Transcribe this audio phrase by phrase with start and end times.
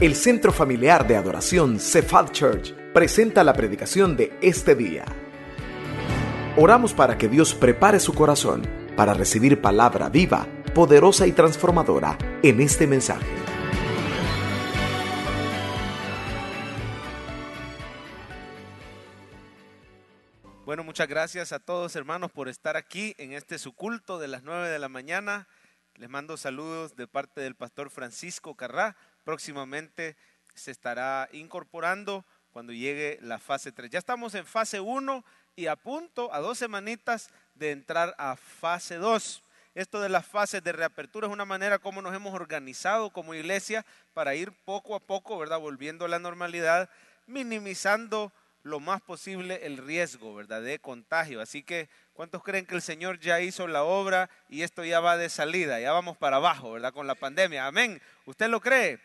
[0.00, 5.04] El Centro Familiar de Adoración Cephal Church presenta la predicación de este día.
[6.56, 8.62] Oramos para que Dios prepare su corazón
[8.96, 13.26] para recibir palabra viva, poderosa y transformadora en este mensaje.
[20.64, 24.44] Bueno, muchas gracias a todos hermanos por estar aquí en este su culto de las
[24.44, 25.48] 9 de la mañana.
[25.96, 28.96] Les mando saludos de parte del pastor Francisco Carrá.
[29.28, 30.16] Próximamente
[30.54, 33.90] se estará incorporando cuando llegue la fase 3.
[33.90, 35.22] Ya estamos en fase 1
[35.54, 39.42] y a punto, a dos semanitas de entrar a fase 2.
[39.74, 43.84] Esto de las fases de reapertura es una manera como nos hemos organizado como iglesia
[44.14, 45.58] para ir poco a poco, ¿verdad?
[45.58, 46.88] Volviendo a la normalidad,
[47.26, 48.32] minimizando
[48.62, 50.62] lo más posible el riesgo, ¿verdad?
[50.62, 51.42] De contagio.
[51.42, 55.18] Así que, ¿cuántos creen que el Señor ya hizo la obra y esto ya va
[55.18, 55.80] de salida?
[55.80, 56.94] Ya vamos para abajo, ¿verdad?
[56.94, 57.66] Con la pandemia.
[57.66, 58.00] Amén.
[58.24, 58.98] ¿Usted lo cree?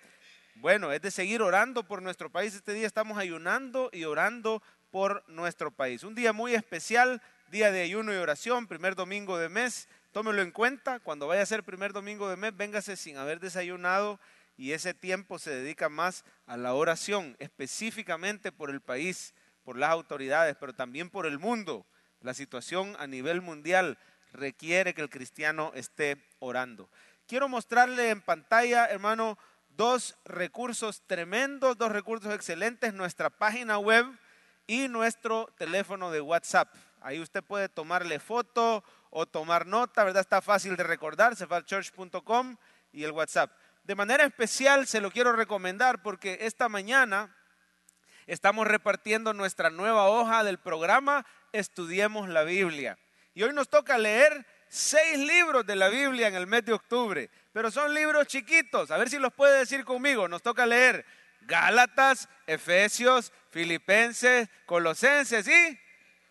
[0.55, 2.53] Bueno, es de seguir orando por nuestro país.
[2.53, 6.03] Este día estamos ayunando y orando por nuestro país.
[6.03, 9.89] Un día muy especial, día de ayuno y oración, primer domingo de mes.
[10.11, 14.19] Tómelo en cuenta, cuando vaya a ser primer domingo de mes, véngase sin haber desayunado
[14.55, 19.89] y ese tiempo se dedica más a la oración, específicamente por el país por las
[19.89, 21.87] autoridades, pero también por el mundo.
[22.21, 23.97] La situación a nivel mundial
[24.33, 26.89] requiere que el cristiano esté orando.
[27.27, 29.37] Quiero mostrarle en pantalla, hermano,
[29.75, 34.05] dos recursos tremendos, dos recursos excelentes, nuestra página web
[34.67, 36.73] y nuestro teléfono de WhatsApp.
[37.01, 40.21] Ahí usted puede tomarle foto o tomar nota, ¿verdad?
[40.21, 42.55] Está fácil de recordar, cefalchurch.com
[42.91, 43.51] y el WhatsApp.
[43.83, 47.35] De manera especial se lo quiero recomendar porque esta mañana
[48.27, 52.97] estamos repartiendo nuestra nueva hoja del programa Estudiemos la Biblia.
[53.33, 57.29] Y hoy nos toca leer seis libros de la Biblia en el mes de octubre,
[57.53, 58.91] pero son libros chiquitos.
[58.91, 60.27] A ver si los puede decir conmigo.
[60.27, 61.05] Nos toca leer
[61.41, 65.79] Gálatas, Efesios, Filipenses, Colosenses y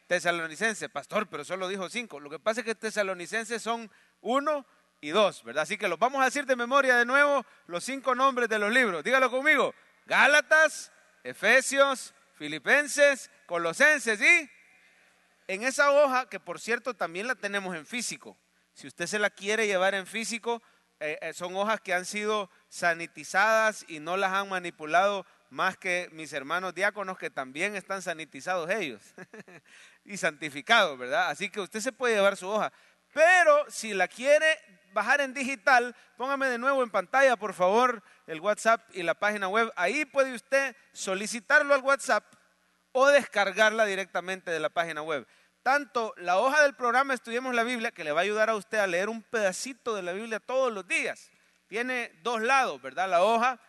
[0.08, 0.90] Tesalonicenses.
[0.90, 2.20] Pastor, pero solo dijo cinco.
[2.20, 4.66] Lo que pasa es que Tesalonicenses son uno
[5.00, 5.62] y dos, ¿verdad?
[5.62, 8.72] Así que los vamos a decir de memoria de nuevo los cinco nombres de los
[8.72, 9.04] libros.
[9.04, 9.74] Dígalo conmigo.
[10.06, 10.90] Gálatas,
[11.22, 14.50] Efesios, Filipenses, Colosenses y
[15.46, 18.36] en esa hoja, que por cierto también la tenemos en físico,
[18.74, 20.62] si usted se la quiere llevar en físico,
[21.02, 26.08] eh, eh, son hojas que han sido sanitizadas y no las han manipulado más que
[26.12, 29.02] mis hermanos diáconos que también están sanitizados ellos
[30.04, 31.28] y santificados, ¿verdad?
[31.28, 32.72] Así que usted se puede llevar su hoja.
[33.12, 34.46] Pero si la quiere
[34.92, 39.48] bajar en digital, póngame de nuevo en pantalla, por favor, el WhatsApp y la página
[39.48, 39.72] web.
[39.74, 42.24] Ahí puede usted solicitarlo al WhatsApp
[42.92, 45.26] o descargarla directamente de la página web.
[45.62, 48.78] Tanto la hoja del programa Estudiemos la Biblia, que le va a ayudar a usted
[48.78, 51.30] a leer un pedacito de la Biblia todos los días.
[51.68, 53.08] Tiene dos lados, ¿verdad?
[53.08, 53.60] La hoja,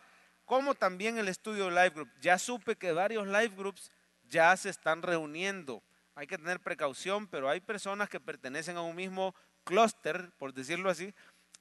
[0.44, 2.10] como también el estudio Live Group.
[2.20, 3.92] Ya supe que varios Live Groups
[4.24, 5.84] ya se están reuniendo.
[6.16, 9.32] Hay que tener precaución, pero hay personas que pertenecen a un mismo
[9.62, 11.14] clúster, por decirlo así,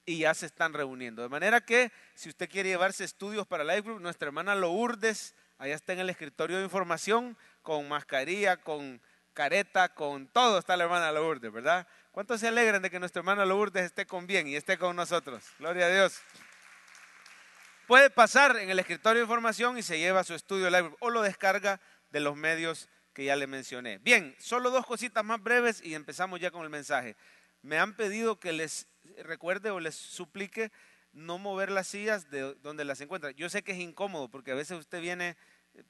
[0.03, 1.21] y ya se están reuniendo.
[1.21, 5.75] De manera que si usted quiere llevarse estudios para Life Group, nuestra hermana Lourdes, allá
[5.75, 8.99] está en el escritorio de información, con mascarilla, con
[9.33, 11.87] careta, con todo está la hermana Lourdes, ¿verdad?
[12.11, 15.43] ¿Cuántos se alegran de que nuestra hermana Lourdes esté con bien y esté con nosotros?
[15.59, 16.21] Gloria a Dios.
[17.87, 21.21] Puede pasar en el escritorio de información y se lleva su estudio Live o lo
[21.21, 23.97] descarga de los medios que ya le mencioné.
[23.97, 27.15] Bien, solo dos cositas más breves y empezamos ya con el mensaje
[27.63, 28.87] me han pedido que les
[29.23, 30.71] recuerde o les suplique
[31.13, 33.31] no mover las sillas de donde las encuentra.
[33.31, 35.37] Yo sé que es incómodo porque a veces usted viene,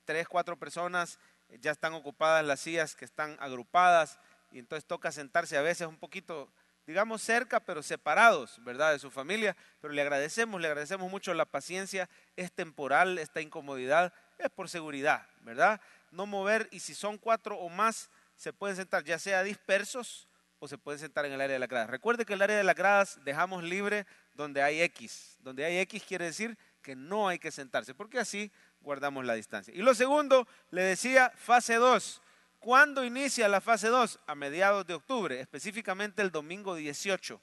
[0.05, 1.19] tres, cuatro personas,
[1.59, 4.19] ya están ocupadas las sillas que están agrupadas
[4.51, 6.51] y entonces toca sentarse a veces un poquito,
[6.85, 8.93] digamos, cerca, pero separados, ¿verdad?
[8.93, 9.55] De su familia.
[9.81, 15.27] Pero le agradecemos, le agradecemos mucho la paciencia, es temporal, esta incomodidad, es por seguridad,
[15.41, 15.81] ¿verdad?
[16.11, 20.27] No mover y si son cuatro o más, se pueden sentar ya sea dispersos
[20.59, 21.89] o se puede sentar en el área de las gradas.
[21.89, 25.37] Recuerde que el área de las gradas dejamos libre donde hay X.
[25.39, 28.51] Donde hay X quiere decir que no hay que sentarse, porque así
[28.83, 29.73] guardamos la distancia.
[29.73, 32.21] Y lo segundo, le decía, fase 2.
[32.59, 34.19] ¿Cuándo inicia la fase 2?
[34.27, 37.41] A mediados de octubre, específicamente el domingo 18.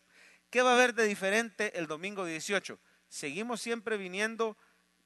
[0.50, 2.78] ¿Qué va a haber de diferente el domingo 18?
[3.08, 4.56] Seguimos siempre viniendo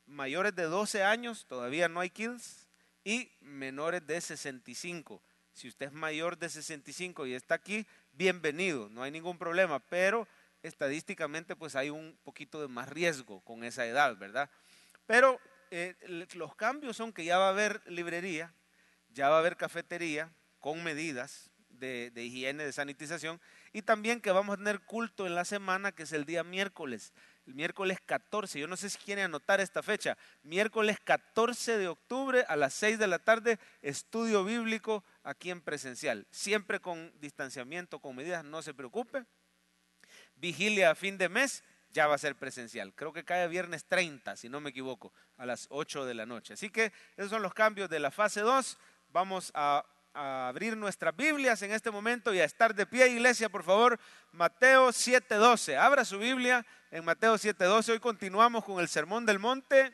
[0.07, 2.69] mayores de 12 años, todavía no hay kills,
[3.05, 5.21] y menores de 65.
[5.53, 10.27] Si usted es mayor de 65 y está aquí, bienvenido, no hay ningún problema, pero
[10.63, 14.51] estadísticamente pues hay un poquito de más riesgo con esa edad, ¿verdad?
[15.07, 15.39] Pero
[15.70, 15.94] eh,
[16.34, 18.55] los cambios son que ya va a haber librería,
[19.11, 23.40] ya va a haber cafetería con medidas de, higiene, de sanitización,
[23.72, 27.12] y también que vamos a tener culto en la semana, que es el día miércoles.
[27.46, 32.44] el miércoles 14, yo no sé si quieren anotar esta fecha, miércoles 14 de octubre
[32.49, 38.16] a las 6 de la tarde, estudio bíblico aquí en presencial, siempre con distanciamiento, con
[38.16, 39.25] medidas, no se preocupe.
[40.37, 41.62] Vigilia a fin de mes,
[41.94, 42.93] ya va a ser presencial.
[42.94, 46.52] Creo que cae viernes 30, si no me equivoco, a las 8 de la noche.
[46.52, 48.76] Así que esos son los cambios de la fase 2.
[49.11, 53.49] Vamos a a abrir nuestras Biblias en este momento y a estar de pie, iglesia,
[53.49, 53.99] por favor.
[54.32, 55.76] Mateo 7:12.
[55.76, 57.93] Abra su Biblia en Mateo 7:12.
[57.93, 59.93] Hoy continuamos con el Sermón del Monte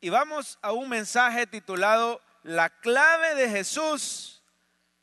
[0.00, 4.42] y vamos a un mensaje titulado La clave de Jesús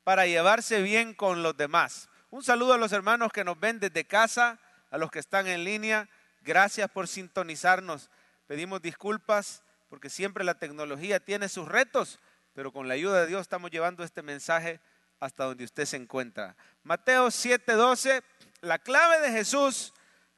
[0.03, 2.09] para llevarse bien con los demás.
[2.29, 4.59] Un saludo a los hermanos que nos ven desde casa,
[4.89, 6.09] a los que están en línea.
[6.41, 8.09] Gracias por sintonizarnos.
[8.47, 12.19] Pedimos disculpas porque siempre la tecnología tiene sus retos
[12.57, 14.79] pero con la ayuda de Dios estamos llevando este mensaje
[15.19, 16.55] hasta donde usted se encuentra.
[16.81, 18.23] Mateo 7:12,
[18.61, 19.93] la clave de Jesús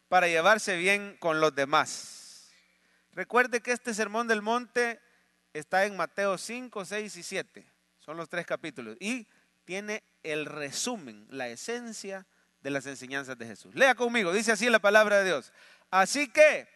[0.09, 2.51] para llevarse bien con los demás.
[3.13, 4.99] Recuerde que este sermón del monte
[5.53, 7.71] está en Mateo 5, 6 y 7.
[7.99, 8.97] Son los tres capítulos.
[8.99, 9.25] Y
[9.63, 12.27] tiene el resumen, la esencia
[12.61, 13.73] de las enseñanzas de Jesús.
[13.75, 15.51] Lea conmigo, dice así la palabra de Dios.
[15.91, 16.67] Así que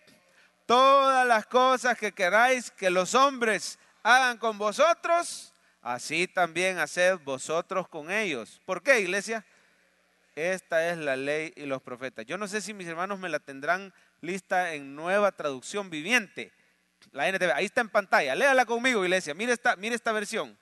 [0.66, 7.88] todas las cosas que queráis que los hombres hagan con vosotros, así también haced vosotros
[7.88, 8.62] con ellos.
[8.66, 9.46] ¿Por qué, iglesia?
[10.36, 12.26] Esta es la ley y los profetas.
[12.26, 16.52] Yo no sé si mis hermanos me la tendrán lista en nueva traducción viviente.
[17.12, 18.34] La NTV, ahí está en pantalla.
[18.34, 19.34] Léala conmigo, iglesia.
[19.34, 20.58] Mire esta, esta versión.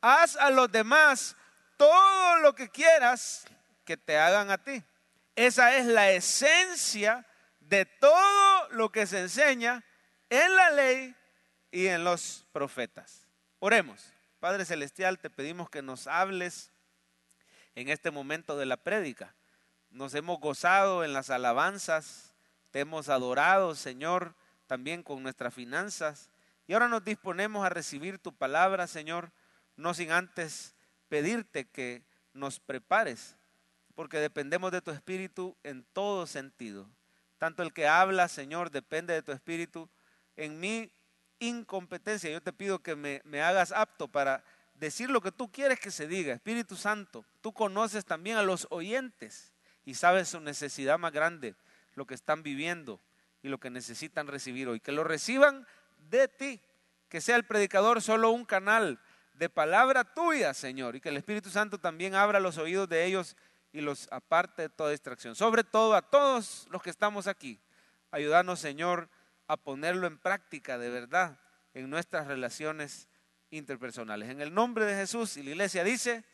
[0.00, 1.36] Haz a los demás
[1.76, 3.44] todo lo que quieras
[3.84, 4.82] que te hagan a ti.
[5.36, 7.26] Esa es la esencia
[7.60, 9.84] de todo lo que se enseña
[10.30, 11.14] en la ley
[11.70, 13.26] y en los profetas.
[13.58, 14.12] Oremos.
[14.40, 16.70] Padre Celestial, te pedimos que nos hables
[17.74, 19.34] en este momento de la prédica.
[19.90, 22.34] Nos hemos gozado en las alabanzas,
[22.70, 24.34] te hemos adorado, Señor,
[24.66, 26.28] también con nuestras finanzas.
[26.66, 29.32] Y ahora nos disponemos a recibir tu palabra, Señor,
[29.76, 30.74] no sin antes
[31.08, 32.02] pedirte que
[32.32, 33.36] nos prepares,
[33.94, 36.88] porque dependemos de tu espíritu en todo sentido.
[37.38, 39.88] Tanto el que habla, Señor, depende de tu espíritu.
[40.36, 40.90] En mí
[41.38, 42.30] incompetencia.
[42.30, 44.44] Yo te pido que me, me, hagas apto para
[44.74, 46.34] decir lo que tú quieres que se diga.
[46.34, 49.52] Espíritu Santo, tú conoces también a los oyentes
[49.84, 51.54] y sabes su necesidad más grande,
[51.94, 53.00] lo que están viviendo
[53.42, 54.80] y lo que necesitan recibir hoy.
[54.80, 55.66] Que lo reciban
[56.10, 56.60] de ti,
[57.08, 58.98] que sea el predicador solo un canal
[59.34, 63.36] de palabra tuya, Señor, y que el Espíritu Santo también abra los oídos de ellos
[63.74, 65.34] y los aparte de toda distracción.
[65.34, 67.60] Sobre todo a todos los que estamos aquí.
[68.12, 69.10] Ayúdanos, Señor,
[69.48, 71.40] a ponerlo en práctica de verdad
[71.74, 73.08] en nuestras relaciones
[73.50, 74.30] interpersonales.
[74.30, 76.24] En el nombre de Jesús y la iglesia dice,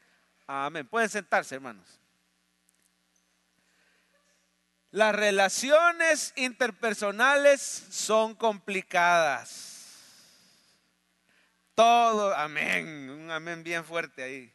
[0.47, 0.87] amén.
[0.87, 1.99] Pueden sentarse, hermanos.
[4.91, 9.97] Las relaciones interpersonales son complicadas.
[11.75, 14.53] Todo, amén, un amén bien fuerte ahí.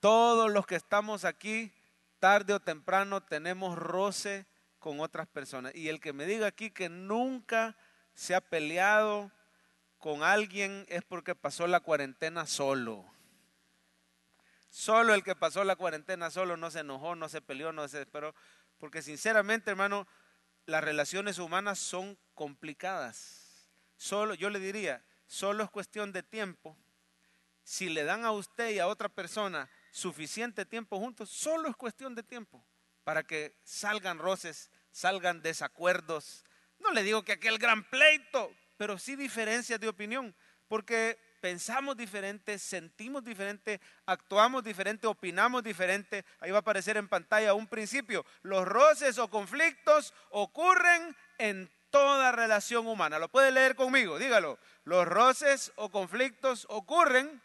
[0.00, 1.72] Todos los que estamos aquí,
[2.20, 4.46] tarde o temprano, tenemos roce
[4.78, 5.74] con otras personas.
[5.74, 7.76] Y el que me diga aquí que nunca
[8.14, 9.32] se ha peleado
[9.98, 13.04] con alguien es porque pasó la cuarentena solo.
[14.68, 17.98] Solo el que pasó la cuarentena solo no se enojó, no se peleó, no se
[17.98, 18.34] desesperó.
[18.78, 20.06] Porque sinceramente, hermano,
[20.66, 23.68] las relaciones humanas son complicadas.
[23.96, 26.76] Solo, yo le diría, solo es cuestión de tiempo.
[27.64, 32.14] Si le dan a usted y a otra persona suficiente tiempo juntos, solo es cuestión
[32.14, 32.64] de tiempo
[33.04, 36.44] para que salgan roces, salgan desacuerdos.
[36.78, 40.34] No le digo que aquel gran pleito, pero sí diferencias de opinión,
[40.68, 46.24] porque pensamos diferente, sentimos diferente, actuamos diferente, opinamos diferente.
[46.38, 48.24] Ahí va a aparecer en pantalla un principio.
[48.42, 53.18] Los roces o conflictos ocurren en toda relación humana.
[53.18, 54.18] ¿Lo puede leer conmigo?
[54.18, 54.58] Dígalo.
[54.84, 57.42] Los roces o conflictos ocurren.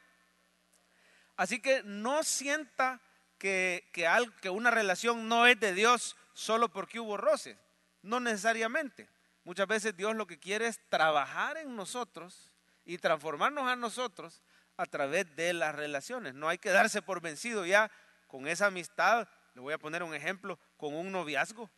[1.38, 3.02] Así que no sienta
[3.38, 7.58] que, que, una relación no es de Dios solo porque hubo roces.
[8.02, 9.10] No necesariamente.
[9.44, 12.52] Muchas veces Dios lo que quiere es trabajar en nosotros
[12.86, 14.42] y transformarnos a nosotros
[14.78, 16.34] a través de las relaciones.
[16.34, 17.92] No hay que darse por vencido ya
[18.28, 19.28] con esa amistad.
[19.54, 21.70] Le voy a poner un ejemplo con un noviazgo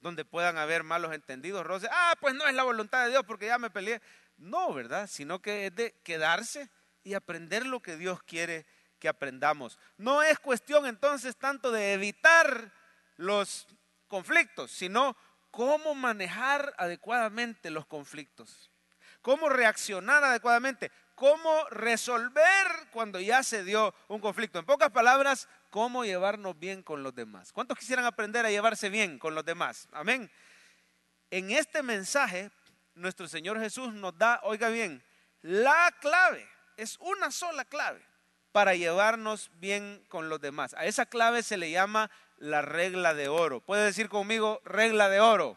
[0.00, 1.88] donde puedan haber malos entendidos, roces.
[1.92, 4.02] Ah, pues no es la voluntad de Dios porque ya me peleé.
[4.36, 5.06] No, ¿verdad?
[5.06, 6.68] Sino que es de quedarse
[7.02, 8.66] y aprender lo que Dios quiere
[9.04, 9.78] que aprendamos.
[9.98, 12.72] No es cuestión entonces tanto de evitar
[13.18, 13.66] los
[14.08, 15.14] conflictos, sino
[15.50, 18.70] cómo manejar adecuadamente los conflictos,
[19.20, 24.58] cómo reaccionar adecuadamente, cómo resolver cuando ya se dio un conflicto.
[24.58, 27.52] En pocas palabras, cómo llevarnos bien con los demás.
[27.52, 29.86] ¿Cuántos quisieran aprender a llevarse bien con los demás?
[29.92, 30.30] Amén.
[31.30, 32.50] En este mensaje,
[32.94, 35.04] nuestro Señor Jesús nos da, oiga bien,
[35.42, 38.13] la clave, es una sola clave
[38.54, 40.74] para llevarnos bien con los demás.
[40.74, 42.08] A esa clave se le llama
[42.38, 43.58] la regla de oro.
[43.58, 45.56] ¿Puede decir conmigo regla de oro?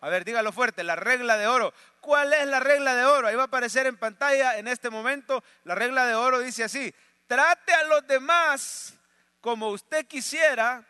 [0.00, 1.72] A ver, dígalo fuerte, la regla de oro.
[2.00, 3.28] ¿Cuál es la regla de oro?
[3.28, 5.44] Ahí va a aparecer en pantalla en este momento.
[5.62, 6.92] La regla de oro dice así,
[7.28, 8.94] trate a los demás
[9.40, 10.84] como usted quisiera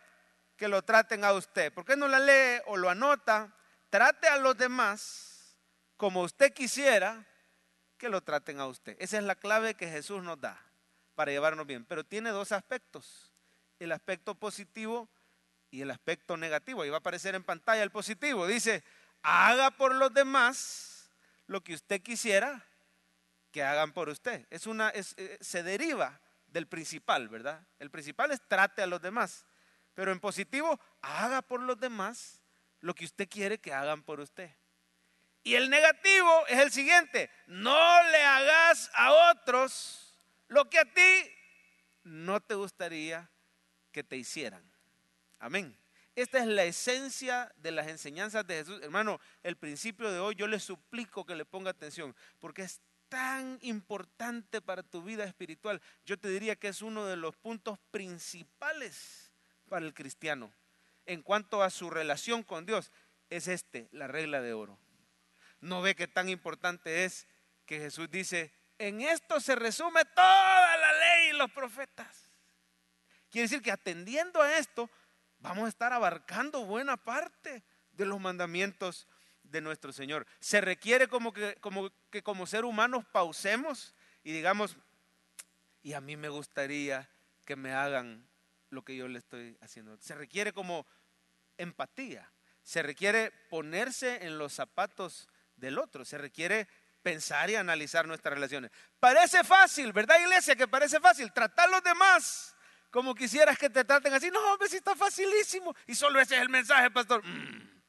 [0.56, 1.74] que lo traten a usted.
[1.74, 3.52] ¿Por qué no la lee o lo anota?
[3.90, 5.58] Trate a los demás
[5.98, 7.22] como usted quisiera
[7.98, 8.96] que lo traten a usted.
[8.98, 10.58] Esa es la clave que Jesús nos da
[11.14, 11.84] para llevarnos bien.
[11.84, 13.32] Pero tiene dos aspectos,
[13.78, 15.08] el aspecto positivo
[15.70, 16.82] y el aspecto negativo.
[16.82, 18.46] Ahí va a aparecer en pantalla el positivo.
[18.46, 18.84] Dice,
[19.22, 21.10] haga por los demás
[21.46, 22.64] lo que usted quisiera
[23.50, 24.46] que hagan por usted.
[24.50, 27.66] Es una, eh, se deriva del principal, ¿verdad?
[27.78, 29.44] El principal es trate a los demás.
[29.94, 32.40] Pero en positivo, haga por los demás
[32.80, 34.50] lo que usted quiere que hagan por usted.
[35.42, 40.03] Y el negativo es el siguiente, no le hagas a otros
[40.48, 41.30] lo que a ti
[42.04, 43.30] no te gustaría
[43.92, 44.62] que te hicieran.
[45.38, 45.76] Amén.
[46.16, 48.80] Esta es la esencia de las enseñanzas de Jesús.
[48.82, 53.58] Hermano, el principio de hoy yo le suplico que le ponga atención, porque es tan
[53.62, 55.80] importante para tu vida espiritual.
[56.04, 59.32] Yo te diría que es uno de los puntos principales
[59.68, 60.52] para el cristiano
[61.06, 62.92] en cuanto a su relación con Dios.
[63.30, 64.78] Es este, la regla de oro.
[65.60, 67.26] No ve que tan importante es
[67.66, 72.30] que Jesús dice, en esto se resume toda la ley y los profetas.
[73.30, 74.90] Quiere decir que atendiendo a esto,
[75.38, 77.62] vamos a estar abarcando buena parte
[77.92, 79.08] de los mandamientos
[79.42, 80.26] de nuestro Señor.
[80.40, 84.76] Se requiere como que como, que como ser humanos pausemos y digamos,
[85.82, 87.10] y a mí me gustaría
[87.44, 88.26] que me hagan
[88.70, 89.96] lo que yo le estoy haciendo.
[89.98, 90.86] Se requiere como
[91.58, 96.66] empatía, se requiere ponerse en los zapatos del otro, se requiere
[97.04, 98.70] pensar y analizar nuestras relaciones.
[98.98, 100.56] Parece fácil, ¿verdad, iglesia?
[100.56, 102.56] Que parece fácil tratar a los demás
[102.90, 104.30] como quisieras que te traten así.
[104.30, 105.74] No, hombre, si está facilísimo.
[105.86, 107.24] Y solo ese es el mensaje, pastor.
[107.24, 107.82] Mm.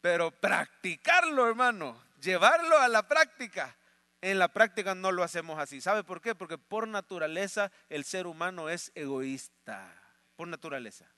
[0.00, 3.76] Pero practicarlo, hermano, llevarlo a la práctica.
[4.20, 5.80] En la práctica no lo hacemos así.
[5.80, 6.34] ¿Sabe por qué?
[6.34, 9.94] Porque por naturaleza el ser humano es egoísta.
[10.34, 11.15] Por naturaleza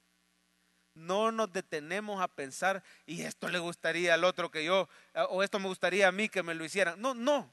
[0.98, 5.42] no nos detenemos a pensar, y esto le gustaría al otro que yo, eh, o
[5.42, 7.00] esto me gustaría a mí que me lo hicieran.
[7.00, 7.52] No, no.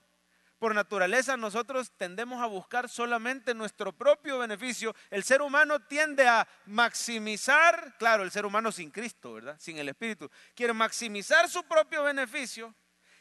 [0.60, 4.96] Por naturaleza nosotros tendemos a buscar solamente nuestro propio beneficio.
[5.10, 9.58] El ser humano tiende a maximizar, claro, el ser humano sin Cristo, ¿verdad?
[9.60, 10.30] Sin el Espíritu.
[10.56, 12.74] Quiere maximizar su propio beneficio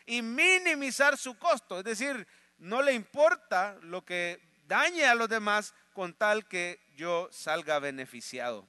[0.06, 1.78] y minimizar su costo.
[1.78, 2.26] Es decir,
[2.58, 8.66] no le importa lo que dañe a los demás con tal que yo salga beneficiado.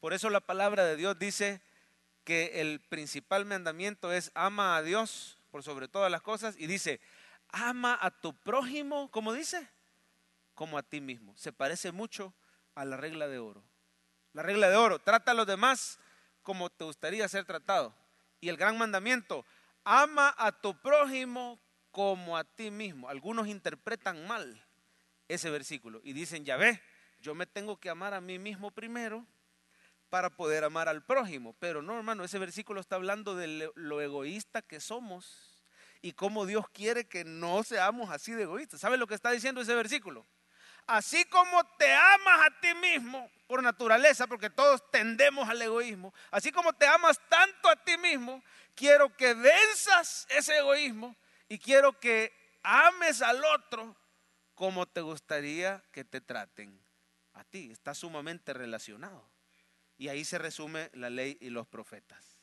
[0.00, 1.60] Por eso la palabra de Dios dice
[2.24, 7.00] que el principal mandamiento es ama a Dios por sobre todas las cosas y dice,
[7.48, 9.66] ama a tu prójimo, ¿cómo dice?
[10.54, 11.36] Como a ti mismo.
[11.36, 12.32] Se parece mucho
[12.74, 13.64] a la regla de oro.
[14.34, 15.98] La regla de oro, trata a los demás
[16.42, 17.94] como te gustaría ser tratado.
[18.40, 19.44] Y el gran mandamiento,
[19.82, 21.58] ama a tu prójimo
[21.90, 23.08] como a ti mismo.
[23.08, 24.64] Algunos interpretan mal
[25.26, 26.80] ese versículo y dicen, ya ve,
[27.20, 29.26] yo me tengo que amar a mí mismo primero
[30.10, 31.54] para poder amar al prójimo.
[31.58, 35.64] Pero no, hermano, ese versículo está hablando de lo egoísta que somos
[36.00, 38.80] y cómo Dios quiere que no seamos así de egoístas.
[38.80, 40.26] ¿Sabe lo que está diciendo ese versículo?
[40.86, 46.50] Así como te amas a ti mismo por naturaleza, porque todos tendemos al egoísmo, así
[46.50, 48.42] como te amas tanto a ti mismo,
[48.74, 51.14] quiero que venzas ese egoísmo
[51.46, 53.94] y quiero que ames al otro
[54.54, 56.80] como te gustaría que te traten
[57.34, 57.70] a ti.
[57.70, 59.28] Está sumamente relacionado.
[59.98, 62.38] Y ahí se resume la ley y los profetas.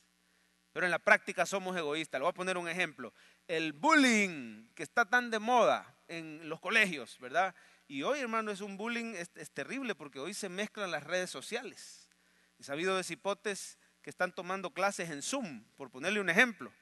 [0.73, 2.19] Pero en la práctica somos egoístas.
[2.19, 3.13] Le voy a poner un ejemplo.
[3.47, 7.55] El bullying que está tan de moda en los colegios, ¿verdad?
[7.87, 12.09] Y hoy, hermano, es un bullying, es, terrible porque hoy se mezclan las redes sociales.
[12.59, 16.73] He sabido de cipotes que están tomando clases en Zoom, por ponerle un ejemplo.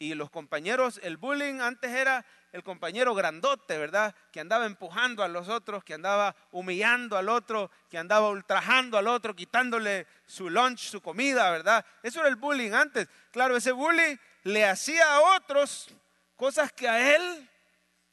[0.00, 4.14] Y los compañeros, el bullying antes era el compañero grandote, ¿verdad?
[4.32, 9.08] Que andaba empujando a los otros, que andaba humillando al otro, que andaba ultrajando al
[9.08, 11.84] otro, quitándole su lunch, su comida, ¿verdad?
[12.02, 13.08] Eso era el bullying antes.
[13.32, 15.88] Claro, ese bullying le hacía a otros
[16.36, 17.50] cosas que a él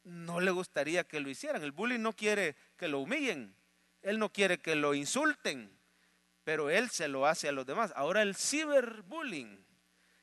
[0.04, 1.64] no le gustaría que lo hicieran.
[1.64, 3.56] El bullying no quiere que lo humillen,
[4.02, 5.72] él no quiere que lo insulten,
[6.44, 7.94] pero él se lo hace a los demás.
[7.96, 9.66] Ahora el ciberbullying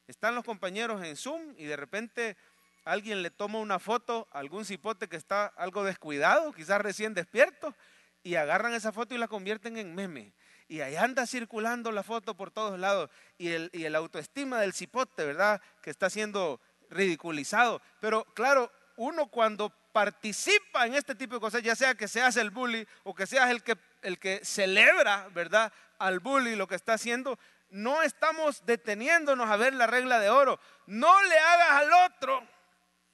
[0.06, 2.36] están los compañeros en Zoom y de repente
[2.84, 7.74] alguien le toma una foto a algún cipote que está algo descuidado, quizás recién despierto,
[8.22, 10.32] y agarran esa foto y la convierten en meme.
[10.68, 14.72] y ahí anda circulando la foto por todos lados y el, y el autoestima del
[14.72, 15.60] cipote, ¿verdad?
[15.82, 17.82] Que está siendo ridiculizado.
[18.00, 22.50] Pero claro, uno cuando participa en este tipo de cosas, ya sea que seas el
[22.50, 25.72] bully o que seas el que, el que celebra, ¿verdad?
[25.98, 27.38] Al bully lo que está haciendo,
[27.72, 30.60] no estamos deteniéndonos a ver la regla de oro.
[30.86, 32.48] No le hagas al otro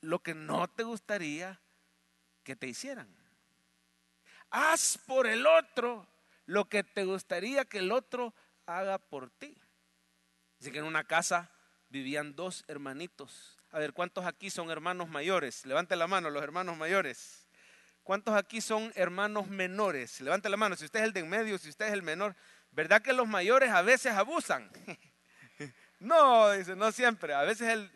[0.00, 1.60] lo que no te gustaría
[2.42, 3.08] que te hicieran.
[4.50, 6.06] Haz por el otro
[6.46, 8.34] lo que te gustaría que el otro
[8.66, 9.56] haga por ti.
[10.58, 11.50] Dice que en una casa
[11.88, 13.58] vivían dos hermanitos.
[13.70, 15.66] A ver, ¿cuántos aquí son hermanos mayores?
[15.66, 17.46] Levante la mano los hermanos mayores.
[18.02, 20.20] ¿Cuántos aquí son hermanos menores?
[20.20, 20.74] Levante la mano.
[20.74, 22.34] Si usted es el de en medio, si usted es el menor.
[22.70, 24.70] ¿Verdad que los mayores a veces abusan?
[26.00, 27.34] no, dice, no siempre.
[27.34, 27.88] A veces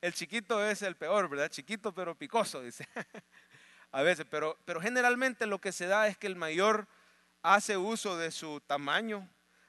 [0.00, 1.48] el, chiquito es el peor, ¿verdad?
[1.48, 2.88] Chiquito pero picoso, dice.
[3.92, 6.86] a veces, pero, pero generalmente lo que se da es que el mayor
[7.42, 9.28] hace uso de su tamaño,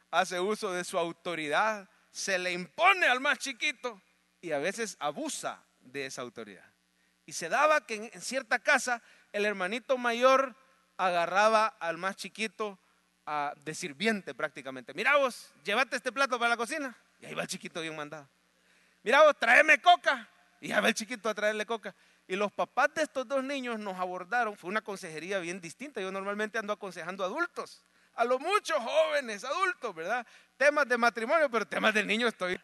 [0.10, 4.02] hace uso de su autoridad, se le impone al más chiquito
[4.42, 6.66] y a veces abusa de esa autoridad.
[7.26, 9.02] Y se daba que en cierta casa
[9.32, 10.56] el hermanito mayor
[10.98, 12.78] agarraba al más chiquito
[13.32, 14.94] a, de sirviente prácticamente.
[14.94, 16.96] Mira vos, llévate este plato para la cocina.
[17.20, 18.28] Y ahí va el chiquito bien mandado.
[19.04, 20.28] Mira vos, tráeme coca.
[20.60, 21.96] Y ahí va el chiquito a traerle coca.
[22.28, 24.58] Y los papás de estos dos niños nos abordaron.
[24.58, 26.02] Fue una consejería bien distinta.
[26.02, 27.86] Yo normalmente ando aconsejando adultos.
[28.16, 30.28] A los muchos jóvenes, adultos, ¿verdad?
[30.58, 32.60] Temas de matrimonio, pero temas de niños estoy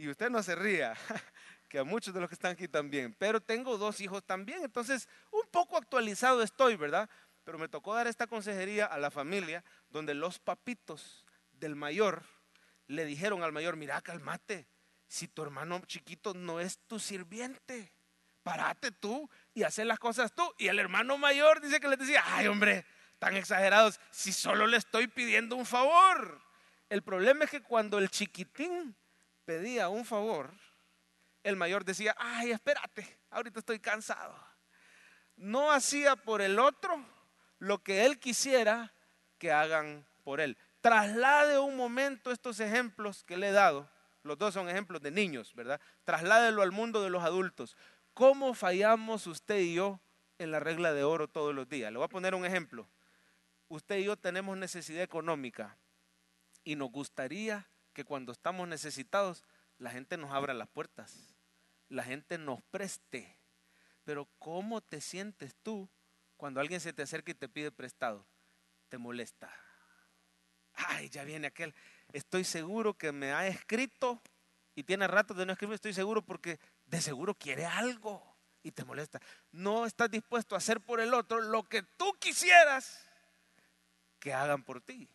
[0.00, 0.94] y usted no se ría,
[1.68, 5.06] que a muchos de los que están aquí también, pero tengo dos hijos también, entonces
[5.30, 7.08] un poco actualizado estoy, ¿verdad?
[7.50, 12.22] Pero me tocó dar esta consejería a la familia donde los papitos del mayor
[12.86, 14.68] le dijeron al mayor, mira, calmate,
[15.08, 17.92] si tu hermano chiquito no es tu sirviente,
[18.44, 20.48] parate tú y haz las cosas tú.
[20.58, 22.86] Y el hermano mayor dice que le decía, ay hombre,
[23.18, 26.40] tan exagerados, si solo le estoy pidiendo un favor.
[26.88, 28.94] El problema es que cuando el chiquitín
[29.44, 30.52] pedía un favor,
[31.42, 34.40] el mayor decía, ay, espérate, ahorita estoy cansado.
[35.34, 37.04] No hacía por el otro
[37.60, 38.92] lo que él quisiera
[39.38, 40.58] que hagan por él.
[40.80, 43.88] Traslade un momento estos ejemplos que le he dado.
[44.22, 45.80] Los dos son ejemplos de niños, ¿verdad?
[46.04, 47.76] Trasládelo al mundo de los adultos.
[48.14, 50.00] ¿Cómo fallamos usted y yo
[50.38, 51.92] en la regla de oro todos los días?
[51.92, 52.88] Le voy a poner un ejemplo.
[53.68, 55.76] Usted y yo tenemos necesidad económica
[56.64, 59.44] y nos gustaría que cuando estamos necesitados,
[59.78, 61.34] la gente nos abra las puertas,
[61.88, 63.38] la gente nos preste.
[64.04, 65.88] Pero ¿cómo te sientes tú
[66.40, 68.26] cuando alguien se te acerca y te pide prestado?
[68.88, 69.54] Te molesta.
[70.72, 71.74] Ay, ya viene aquel.
[72.14, 74.22] Estoy seguro que me ha escrito
[74.74, 78.86] y tiene rato de no escribir, estoy seguro porque de seguro quiere algo y te
[78.86, 79.20] molesta.
[79.52, 83.06] No estás dispuesto a hacer por el otro lo que tú quisieras
[84.18, 85.10] que hagan por ti.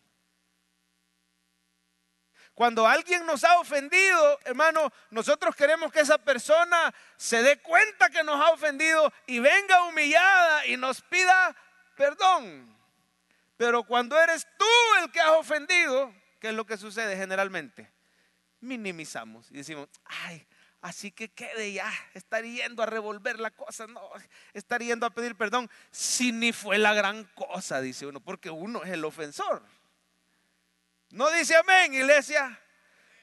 [2.56, 8.24] Cuando alguien nos ha ofendido, hermano, nosotros queremos que esa persona se dé cuenta que
[8.24, 11.54] nos ha ofendido y venga humillada y nos pida
[11.98, 12.74] perdón.
[13.58, 14.64] Pero cuando eres tú
[15.02, 17.92] el que has ofendido, ¿qué es lo que sucede generalmente?
[18.60, 20.46] Minimizamos y decimos, ay,
[20.80, 24.00] así que quede ya, estar yendo a revolver la cosa, no,
[24.54, 28.82] estar yendo a pedir perdón, si ni fue la gran cosa, dice uno, porque uno
[28.82, 29.62] es el ofensor.
[31.10, 32.60] No dice amén, iglesia.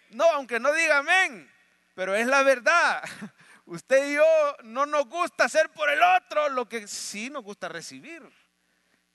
[0.09, 1.51] No, aunque no diga amén,
[1.95, 3.03] pero es la verdad.
[3.65, 4.25] Usted y yo
[4.63, 8.21] no nos gusta hacer por el otro lo que sí nos gusta recibir.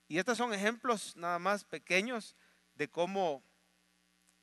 [0.07, 2.35] Y estos son ejemplos nada más pequeños
[2.75, 3.43] de cómo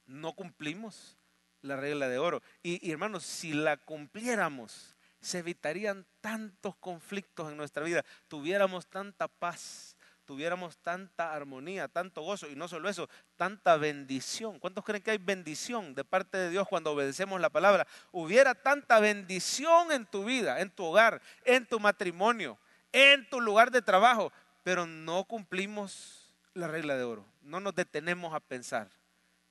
[0.07, 1.19] no cumplimos
[1.61, 2.43] la regla de oro.
[2.63, 9.27] Y, y, hermanos, si la cumpliéramos, se evitarían tantos conflictos en nuestra vida, tuviéramos tanta
[9.27, 9.96] paz,
[10.27, 14.59] tuviéramos tanta armonía, tanto gozo y no solo eso, tanta bendición.
[14.59, 17.87] ¿Cuántos creen que hay bendición de parte de Dios cuando obedecemos la palabra?
[18.13, 22.59] Hubiera tanta bendición en tu vida, en tu hogar, en tu matrimonio,
[22.93, 27.25] en tu lugar de trabajo, pero no cumplimos la regla de oro.
[27.43, 28.91] No nos detenemos a pensar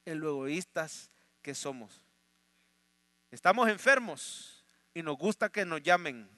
[0.05, 1.09] en lo egoístas
[1.41, 2.01] que somos.
[3.31, 6.29] Estamos enfermos y nos gusta que nos llamen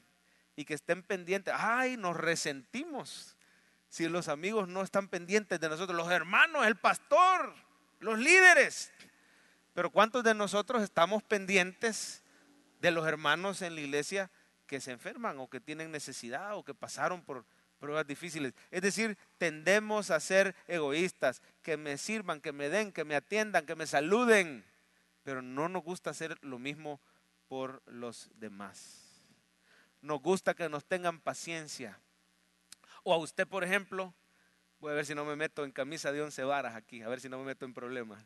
[0.55, 1.53] y que estén pendientes.
[1.57, 3.36] Ay, nos resentimos
[3.97, 7.51] si los amigos no están pendientes de nosotros, los hermanos, el pastor,
[7.99, 8.91] los líderes.
[9.73, 12.21] Pero ¿cuántos de nosotros estamos pendientes
[12.79, 14.29] de los hermanos en la iglesia
[14.67, 17.43] que se enferman o que tienen necesidad o que pasaron por
[17.79, 18.53] pruebas difíciles?
[18.69, 23.65] Es decir, tendemos a ser egoístas, que me sirvan, que me den, que me atiendan,
[23.65, 24.63] que me saluden,
[25.23, 27.01] pero no nos gusta hacer lo mismo
[27.47, 29.23] por los demás.
[30.03, 31.99] Nos gusta que nos tengan paciencia
[33.07, 34.13] o a usted, por ejemplo,
[34.79, 37.19] Voy a ver si no me meto en camisa de once varas aquí, a ver
[37.19, 38.23] si no me meto en problemas.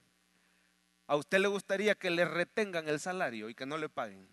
[1.08, 4.28] ¿A usted le gustaría que le retengan el salario y que no le paguen?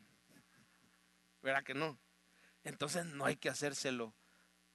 [1.42, 1.98] ¿Verdad que no?
[2.64, 4.12] Entonces no hay que hacérselo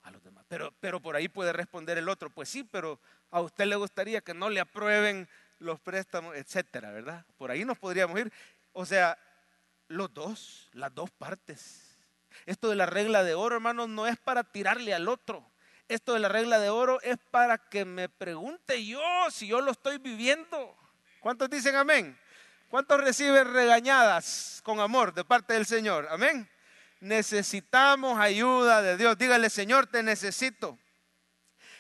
[0.04, 0.46] a los demás.
[0.48, 4.22] Pero, pero por ahí puede responder el otro, pues sí, pero a usted le gustaría
[4.22, 5.28] que no le aprueben
[5.60, 7.26] los préstamos, etcétera, ¿verdad?
[7.38, 8.32] Por ahí nos podríamos ir.
[8.72, 9.18] O sea,
[9.90, 11.98] los dos, las dos partes.
[12.46, 15.53] Esto de la regla de oro, hermanos, no es para tirarle al otro.
[15.88, 19.72] Esto de la regla de oro es para que me pregunte yo si yo lo
[19.72, 20.78] estoy viviendo.
[21.20, 22.18] ¿Cuántos dicen amén?
[22.70, 26.08] ¿Cuántos reciben regañadas con amor de parte del Señor?
[26.10, 26.50] Amén.
[27.00, 29.18] Necesitamos ayuda de Dios.
[29.18, 30.80] Dígale, Señor, te necesito.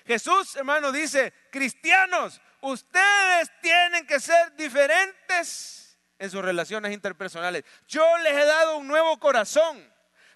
[0.06, 7.63] Jesús, hermano, dice, cristianos, ustedes tienen que ser diferentes en sus relaciones interpersonales.
[7.88, 9.93] Yo les he dado un nuevo corazón.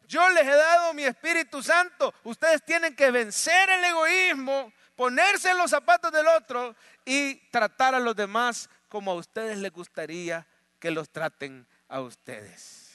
[0.08, 2.13] Yo les he dado mi Espíritu Santo.
[2.24, 8.00] Ustedes tienen que vencer el egoísmo, ponerse en los zapatos del otro y tratar a
[8.00, 10.48] los demás como a ustedes les gustaría
[10.80, 12.88] que los traten a ustedes.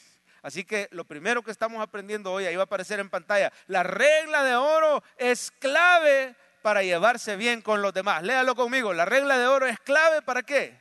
[0.42, 3.82] Así que lo primero que estamos aprendiendo hoy, ahí va a aparecer en pantalla, la
[3.82, 8.22] regla de oro es clave para llevarse bien con los demás.
[8.22, 10.80] Léalo conmigo, la regla de oro es clave para qué?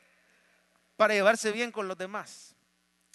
[0.96, 2.56] Para llevarse bien con los demás.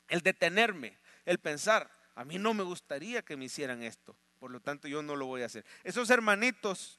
[0.09, 4.59] El detenerme, el pensar, a mí no me gustaría que me hicieran esto, por lo
[4.59, 5.65] tanto yo no lo voy a hacer.
[5.85, 6.99] Esos hermanitos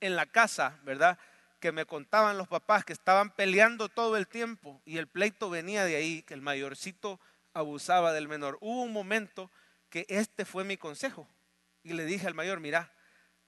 [0.00, 1.18] en la casa, ¿verdad?
[1.60, 5.84] Que me contaban los papás que estaban peleando todo el tiempo y el pleito venía
[5.84, 7.20] de ahí, que el mayorcito
[7.52, 8.58] abusaba del menor.
[8.60, 9.50] Hubo un momento
[9.90, 11.28] que este fue mi consejo
[11.82, 12.92] y le dije al mayor, mira,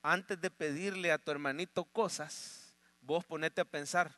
[0.03, 4.17] antes de pedirle a tu hermanito cosas, vos ponete a pensar,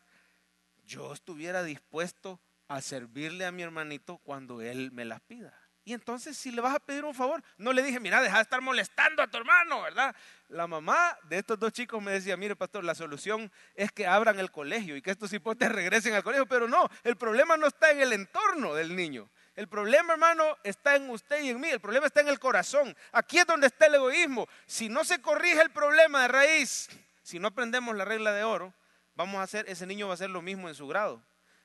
[0.86, 5.69] yo estuviera dispuesto a servirle a mi hermanito cuando él me las pida.
[5.84, 8.42] Y entonces, si le vas a pedir un favor, no le dije, mira, deja de
[8.42, 10.14] estar molestando a tu hermano, ¿verdad?
[10.48, 14.38] La mamá de estos dos chicos me decía, mire, pastor, la solución es que abran
[14.38, 16.46] el colegio y que estos hipotes regresen al colegio.
[16.46, 19.30] Pero no, el problema no está en el entorno del niño.
[19.56, 21.68] El problema, hermano, está en usted y en mí.
[21.70, 22.94] El problema está en el corazón.
[23.12, 24.48] Aquí es donde está el egoísmo.
[24.66, 26.90] Si no se corrige el problema de raíz,
[27.22, 28.74] si no aprendemos la regla de oro,
[29.14, 31.22] vamos a hacer, ese niño va a hacer lo mismo en su grado.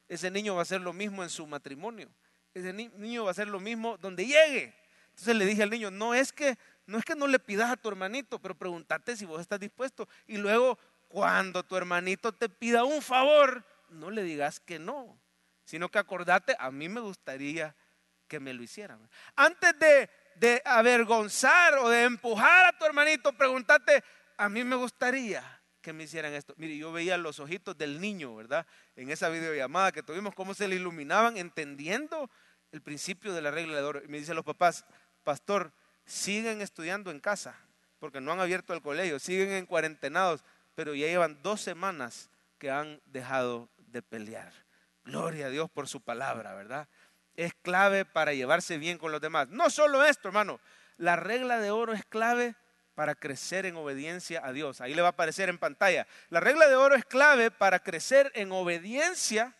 [0.07, 2.09] Ese niño va a hacer lo mismo en su matrimonio
[2.55, 4.73] ese niño va a hacer lo mismo donde llegue.
[5.09, 7.77] Entonces le dije al niño, no es que no es que no le pidas a
[7.77, 10.07] tu hermanito, pero pregúntate si vos estás dispuesto.
[10.27, 15.17] Y luego, cuando tu hermanito te pida un favor, no le digas que no,
[15.63, 17.75] sino que acordate, a mí me gustaría
[18.27, 19.09] que me lo hicieran.
[19.35, 24.03] Antes de, avergonzar o de empujar a tu hermanito, pregúntate,
[24.37, 26.53] a mí me gustaría que me hicieran esto.
[26.57, 28.65] Mire, yo veía los ojitos del niño, ¿verdad?
[28.95, 32.29] En esa videollamada que tuvimos, cómo se le iluminaban entendiendo
[32.75, 34.03] el principio de la regla de oro.
[34.03, 34.85] Y me dicen los papás,
[35.23, 35.71] pastor,
[36.05, 37.55] siguen estudiando en casa,
[37.99, 40.43] porque no han abierto el colegio, siguen en cuarentenados,
[40.75, 44.53] pero ya llevan dos semanas que han dejado de pelear.
[45.05, 46.87] Gloria a Dios por su palabra, ¿verdad?
[47.35, 49.47] Es clave para llevarse bien con los demás.
[49.49, 50.59] No solo esto, hermano,
[50.97, 52.55] la regla de oro es clave
[52.93, 54.81] para crecer en obediencia a Dios.
[54.81, 56.07] Ahí le va a aparecer en pantalla.
[56.29, 59.53] La regla de oro es clave para crecer en obediencia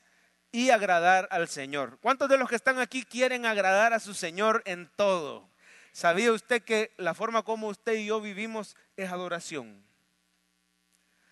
[0.56, 2.00] y agradar al Señor.
[2.00, 5.50] ¿Cuántos de los que están aquí quieren agradar a su Señor en todo?
[5.92, 9.86] ¿Sabía usted que la forma como usted y yo vivimos es adoración?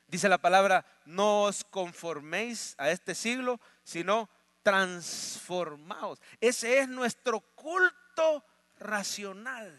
[0.10, 4.30] Dice la palabra, no os conforméis a este siglo, sino
[4.62, 6.22] transformaos.
[6.42, 8.44] Ese es nuestro culto
[8.78, 9.74] racional.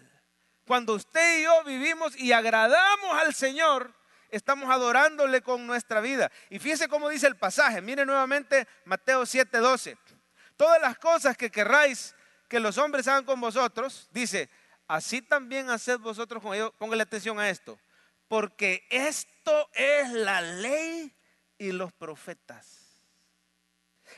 [0.66, 3.92] Cuando usted y yo vivimos y agradamos al Señor,
[4.36, 6.30] estamos adorándole con nuestra vida.
[6.50, 7.80] Y fíjese cómo dice el pasaje.
[7.80, 9.96] Mire nuevamente Mateo 7:12.
[10.56, 12.14] Todas las cosas que querráis
[12.48, 14.48] que los hombres hagan con vosotros, dice,
[14.86, 16.72] así también haced vosotros con ellos.
[16.78, 17.78] Póngale atención a esto.
[18.28, 21.12] Porque esto es la ley
[21.58, 23.02] y los profetas.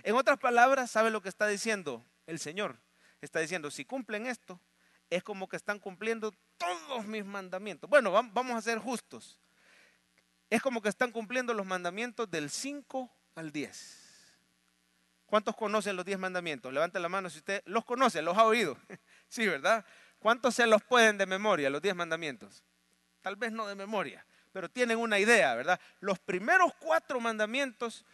[0.03, 2.79] En otras palabras, ¿sabe lo que está diciendo el Señor?
[3.21, 4.61] Está diciendo, si cumplen esto,
[5.09, 7.89] es como que están cumpliendo todos mis mandamientos.
[7.89, 9.41] Bueno, vamos a ser justos
[10.51, 14.07] es como que están cumpliendo los mandamientos del 5 al 10.
[15.27, 16.73] ¿Cuántos conocen los 10 mandamientos?
[16.73, 18.79] Levante la mano si usted los conoce, los ha oído.
[19.29, 19.85] sí, ¿verdad?
[20.19, 22.63] ¿Cuántos se los pueden de memoria, los 10 mandamientos?
[23.23, 25.81] Tal vez no de memoria, pero tienen una idea, ¿verdad?
[26.01, 28.05] Los primeros cuatro mandamientos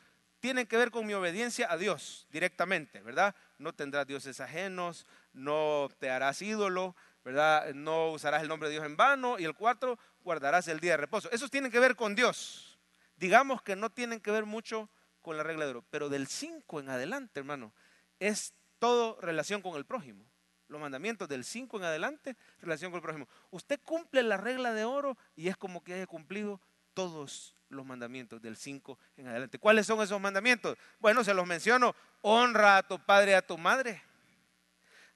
[0.41, 3.35] tienen que ver con mi obediencia a Dios directamente, ¿verdad?
[3.59, 7.73] No tendrás dioses ajenos, no te harás ídolo, ¿verdad?
[7.75, 9.39] No usarás el nombre de Dios en vano.
[9.39, 11.31] Y el cuatro, guardarás el día de reposo.
[11.31, 12.79] Esos tienen que ver con Dios.
[13.17, 14.89] Digamos que no tienen que ver mucho
[15.21, 15.85] con la regla de oro.
[15.91, 17.73] Pero del 5 en adelante, hermano,
[18.19, 20.25] es todo relación con el prójimo.
[20.69, 23.29] Los mandamientos del 5 en adelante, relación con el prójimo.
[23.51, 26.61] Usted cumple la regla de oro y es como que haya cumplido
[26.95, 29.59] todos los mandamientos del 5 en adelante.
[29.59, 30.77] ¿Cuáles son esos mandamientos?
[30.99, 31.95] Bueno, se los menciono.
[32.23, 34.03] Honra a tu padre y a tu madre.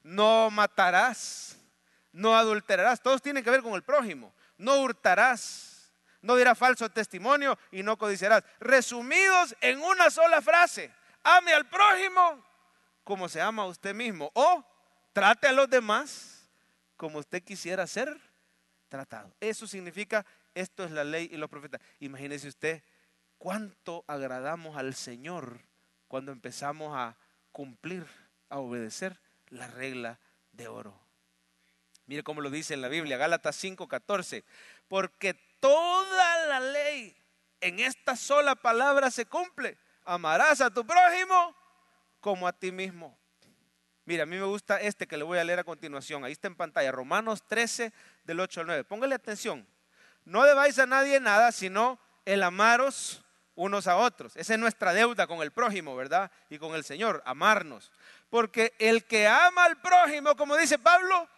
[0.03, 1.57] No matarás.
[2.11, 3.01] No adulterarás.
[3.01, 4.33] Todos tienen que ver con el prójimo.
[4.57, 5.93] No hurtarás.
[6.21, 8.43] No dirás falso testimonio y no codiciarás.
[8.59, 10.91] Resumidos en una sola frase.
[11.23, 12.43] Ame al prójimo
[13.03, 14.31] como se ama a usted mismo.
[14.33, 14.65] O
[15.13, 16.49] trate a los demás
[16.97, 18.19] como usted quisiera ser
[18.89, 19.33] tratado.
[19.39, 21.81] Eso significa esto es la ley y los profetas.
[21.99, 22.83] Imagínese usted
[23.37, 25.61] cuánto agradamos al Señor
[26.07, 27.15] cuando empezamos a
[27.51, 28.05] cumplir,
[28.49, 30.19] a obedecer la regla
[30.51, 31.06] de oro.
[32.07, 34.43] Mire cómo lo dice en la Biblia, Gálatas 5:14,
[34.87, 37.15] porque toda la ley
[37.61, 39.77] en esta sola palabra se cumple.
[40.03, 41.55] Amarás a tu prójimo
[42.19, 43.17] como a ti mismo.
[44.05, 46.23] Mira, a mí me gusta este que le voy a leer a continuación.
[46.23, 47.91] Ahí está en pantalla, Romanos 13,
[48.23, 48.83] del 8 al 9.
[48.85, 49.67] Póngale atención
[50.27, 53.23] no debáis a nadie nada, sino el amaros
[53.55, 54.35] unos a otros.
[54.35, 56.29] Esa es nuestra deuda con el prójimo, ¿verdad?
[56.49, 57.93] Y con el Señor, amarnos.
[58.29, 61.29] Porque el que ama al prójimo, como dice Pablo,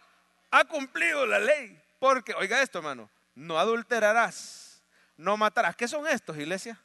[0.50, 1.80] ha cumplido la ley.
[1.98, 4.82] Porque, oiga esto, hermano, no adulterarás,
[5.16, 5.76] no matarás.
[5.76, 6.80] ¿Qué son estos, iglesia?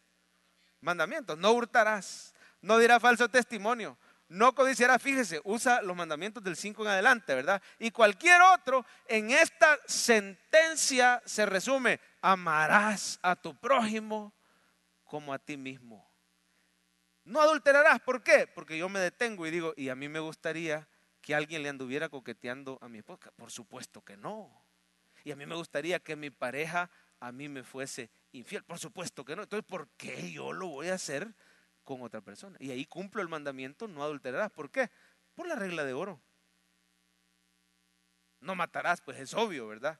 [0.81, 1.37] Mandamientos.
[1.37, 3.97] No hurtarás, no dirás falso testimonio,
[4.27, 7.61] no codiciarás, fíjese, usa los mandamientos del 5 en adelante, ¿verdad?
[7.77, 14.33] Y cualquier otro, en esta sentencia se resume, amarás a tu prójimo
[15.03, 16.11] como a ti mismo.
[17.23, 18.47] No adulterarás, ¿por qué?
[18.47, 20.87] Porque yo me detengo y digo, y a mí me gustaría
[21.25, 23.31] que alguien le anduviera coqueteando a mi esposa.
[23.35, 24.63] Por supuesto que no.
[25.23, 28.63] Y a mí me gustaría que mi pareja a mí me fuese infiel.
[28.63, 29.41] Por supuesto que no.
[29.41, 31.33] Entonces, ¿por qué yo lo voy a hacer
[31.85, 32.57] con otra persona.
[32.59, 34.51] Y ahí cumplo el mandamiento, no adulterarás.
[34.51, 34.89] ¿Por qué?
[35.35, 36.19] Por la regla de oro.
[38.41, 39.99] No matarás, pues es obvio, ¿verdad?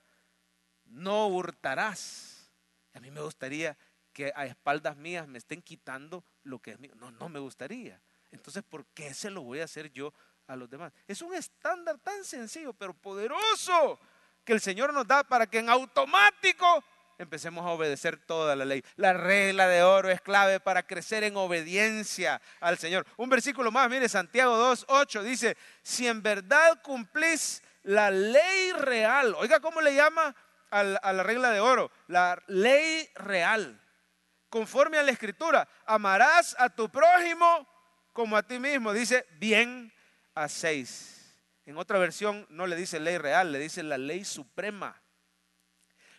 [0.84, 2.52] No hurtarás.
[2.94, 3.78] A mí me gustaría
[4.12, 6.94] que a espaldas mías me estén quitando lo que es mío.
[6.96, 8.02] No, no me gustaría.
[8.32, 10.14] Entonces, ¿por qué se lo voy a hacer yo
[10.48, 10.92] a los demás?
[11.08, 14.00] Es un estándar tan sencillo, pero poderoso,
[14.44, 16.84] que el Señor nos da para que en automático
[17.18, 18.84] empecemos a obedecer toda la ley.
[18.96, 23.06] La regla de oro es clave para crecer en obediencia al Señor.
[23.18, 29.36] Un versículo más, mire, Santiago 2, 8 dice, si en verdad cumplís la ley real,
[29.36, 30.36] oiga cómo le llama
[30.72, 33.82] a la regla de oro, la ley real,
[34.50, 37.66] conforme a la escritura, amarás a tu prójimo
[38.12, 39.94] como a ti mismo, dice, bien
[40.36, 41.16] hacéis.
[41.66, 45.02] En otra versión no le dice ley real, le dice la ley suprema.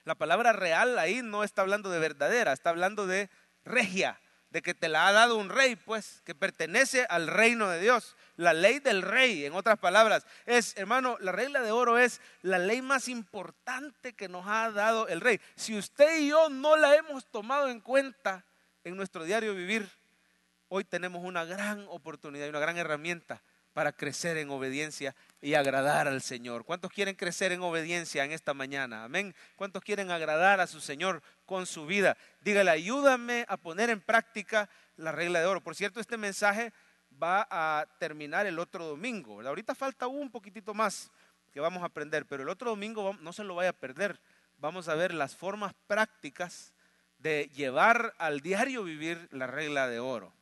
[0.04, 3.28] La palabra real ahí no está hablando de verdadera, está hablando de
[3.64, 7.80] regia, de que te la ha dado un rey, pues, que pertenece al reino de
[7.80, 8.16] Dios.
[8.36, 12.58] La ley del rey, en otras palabras, es, hermano, la regla de oro es la
[12.58, 15.40] ley más importante que nos ha dado el rey.
[15.56, 18.44] Si usted y yo no la hemos tomado en cuenta
[18.84, 19.88] en nuestro diario vivir,
[20.68, 23.42] hoy tenemos una gran oportunidad y una gran herramienta
[23.76, 26.64] para crecer en obediencia y agradar al Señor.
[26.64, 29.04] ¿Cuántos quieren crecer en obediencia en esta mañana?
[29.04, 29.34] Amén.
[29.54, 32.16] ¿Cuántos quieren agradar a su Señor con su vida?
[32.40, 35.62] Dígale, ayúdame a poner en práctica la regla de oro.
[35.62, 36.72] Por cierto, este mensaje
[37.22, 39.42] va a terminar el otro domingo.
[39.42, 41.10] Ahorita falta un poquitito más
[41.52, 44.18] que vamos a aprender, pero el otro domingo no se lo vaya a perder.
[44.56, 46.72] Vamos a ver las formas prácticas
[47.18, 50.32] de llevar al diario vivir la regla de oro.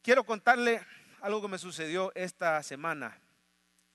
[0.00, 0.80] Quiero contarle
[1.20, 3.18] algo que me sucedió esta semana.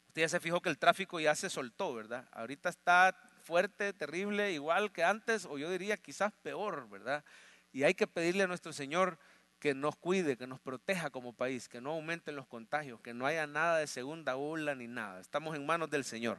[0.07, 2.27] Usted ya se fijó que el tráfico ya se soltó, ¿verdad?
[2.31, 7.23] Ahorita está fuerte, terrible, igual que antes, o yo diría quizás peor, ¿verdad?
[7.71, 9.17] Y hay que pedirle a nuestro Señor
[9.59, 13.25] que nos cuide, que nos proteja como país, que no aumenten los contagios, que no
[13.25, 15.19] haya nada de segunda ola ni nada.
[15.19, 16.37] Estamos en manos del Señor.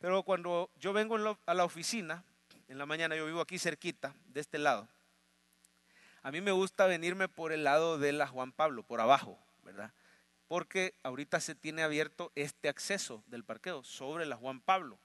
[0.00, 2.24] Pero cuando yo vengo a la oficina,
[2.68, 4.86] en la mañana yo vivo aquí cerquita, de este lado,
[6.22, 9.92] a mí me gusta venirme por el lado de la Juan Pablo, por abajo, ¿verdad?
[10.48, 14.98] Porque ahorita se tiene abierto este acceso del parqueo sobre la Juan Pablo.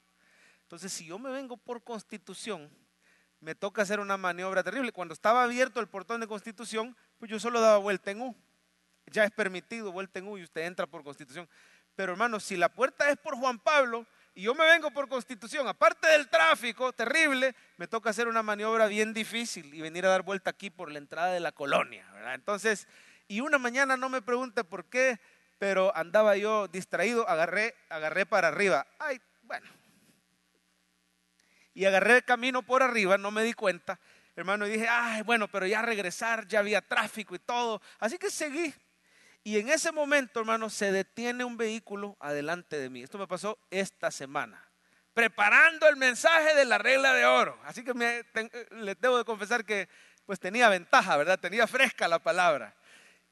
[0.63, 2.71] Entonces, si yo me vengo por constitución,
[3.41, 4.93] me toca hacer una maniobra terrible.
[4.93, 8.35] Cuando estaba abierto el portón de constitución, pues yo solo daba vuelta en U.
[9.07, 11.47] Ya es permitido vuelta en U y usted entra por constitución.
[11.95, 15.67] Pero hermano, si la puerta es por Juan Pablo y yo me vengo por constitución,
[15.67, 20.23] aparte del tráfico terrible, me toca hacer una maniobra bien difícil y venir a dar
[20.23, 22.07] vuelta aquí por la entrada de la colonia.
[22.33, 22.87] Entonces,
[23.27, 25.19] y una mañana no me pregunte por qué
[25.63, 28.85] pero andaba yo distraído, agarré, agarré para arriba.
[28.99, 29.65] Ay, bueno.
[31.73, 33.97] Y agarré el camino por arriba, no me di cuenta,
[34.35, 37.81] hermano, y dije, ay, bueno, pero ya regresar, ya había tráfico y todo.
[37.99, 38.73] Así que seguí.
[39.41, 43.01] Y en ese momento, hermano, se detiene un vehículo adelante de mí.
[43.01, 44.69] Esto me pasó esta semana.
[45.13, 47.57] preparando el mensaje de la regla de oro.
[47.63, 48.25] Así que me,
[48.71, 49.87] les debo de confesar que
[50.25, 51.39] pues tenía ventaja, ¿verdad?
[51.39, 52.75] Tenía fresca la palabra.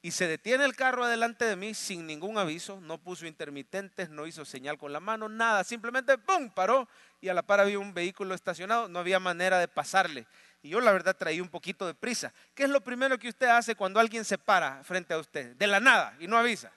[0.03, 4.25] Y se detiene el carro adelante de mí sin ningún aviso, no puso intermitentes, no
[4.25, 6.49] hizo señal con la mano, nada, simplemente ¡pum!
[6.49, 10.25] paró y a la par había un vehículo estacionado, no había manera de pasarle.
[10.63, 12.33] Y yo la verdad traía un poquito de prisa.
[12.55, 15.55] ¿Qué es lo primero que usted hace cuando alguien se para frente a usted?
[15.55, 16.71] De la nada y no avisa.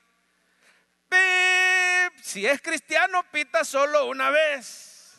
[2.22, 5.14] Si es cristiano, pita solo una vez.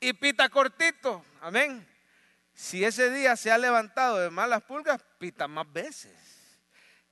[0.00, 1.24] Y pita cortito.
[1.40, 1.86] Amén.
[2.54, 6.45] Si ese día se ha levantado de malas pulgas, pita más veces.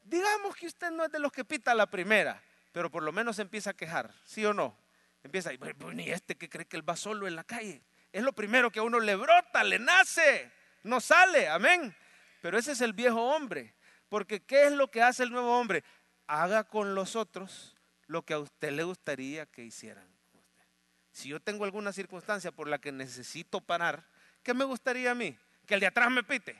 [0.05, 2.41] Digamos que usted no es de los que pita la primera,
[2.73, 4.77] pero por lo menos empieza a quejar, ¿sí o no?
[5.23, 5.59] Empieza, y
[6.11, 7.83] este que cree que él va solo en la calle.
[8.13, 11.97] Es lo primero que a uno le brota, le nace, no sale, amén.
[12.43, 13.75] Pero ese es el viejo hombre,
[14.11, 15.83] porque ¿qué es lo que hace el nuevo hombre?
[16.27, 17.75] Haga con los otros
[18.07, 20.07] lo que a usted le gustaría que hicieran.
[21.11, 24.05] Si yo tengo alguna circunstancia por la que necesito parar,
[24.43, 25.39] ¿qué me gustaría a mí?
[25.67, 26.55] Que el de atrás me pite,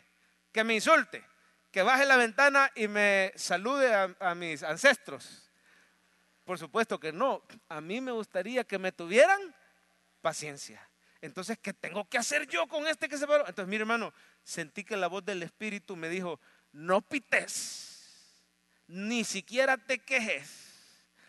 [0.53, 1.23] que me insulte,
[1.75, 5.51] que baje la ventana y me salude a, mis ancestros.
[6.45, 7.43] Por supuesto que no.
[7.69, 9.41] A mí me gustaría que me tuvieran
[10.21, 10.89] paciencia.
[11.21, 13.41] Entonces, ¿qué tengo que hacer yo con este que se paró?
[13.49, 16.39] Entonces, mi hermano, sentí que la voz del Espíritu me dijo,
[16.71, 18.45] no pites,
[18.87, 20.49] ni siquiera te quejes,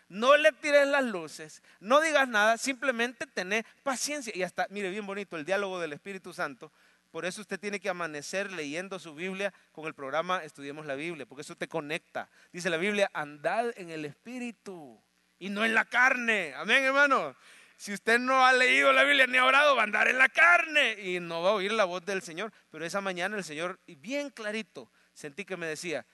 [0.08, 4.32] no le tires las luces, no digas nada, simplemente tené paciencia.
[4.32, 6.70] Y hasta, mire, bien bonito el diálogo del Espíritu Santo,
[7.16, 11.24] por eso usted tiene que amanecer leyendo su Biblia con el programa Estudiemos la Biblia,
[11.24, 12.28] porque eso te conecta.
[12.52, 15.02] Dice la Biblia, andad en el Espíritu
[15.38, 16.52] y no en la carne.
[16.54, 17.34] Amén, hermano.
[17.78, 20.28] Si usted no ha leído la Biblia ni ha orado, va a andar en la
[20.28, 22.52] carne y no va a oír la voz del Señor.
[22.70, 26.04] Pero esa mañana el Señor, bien clarito, sentí que me decía,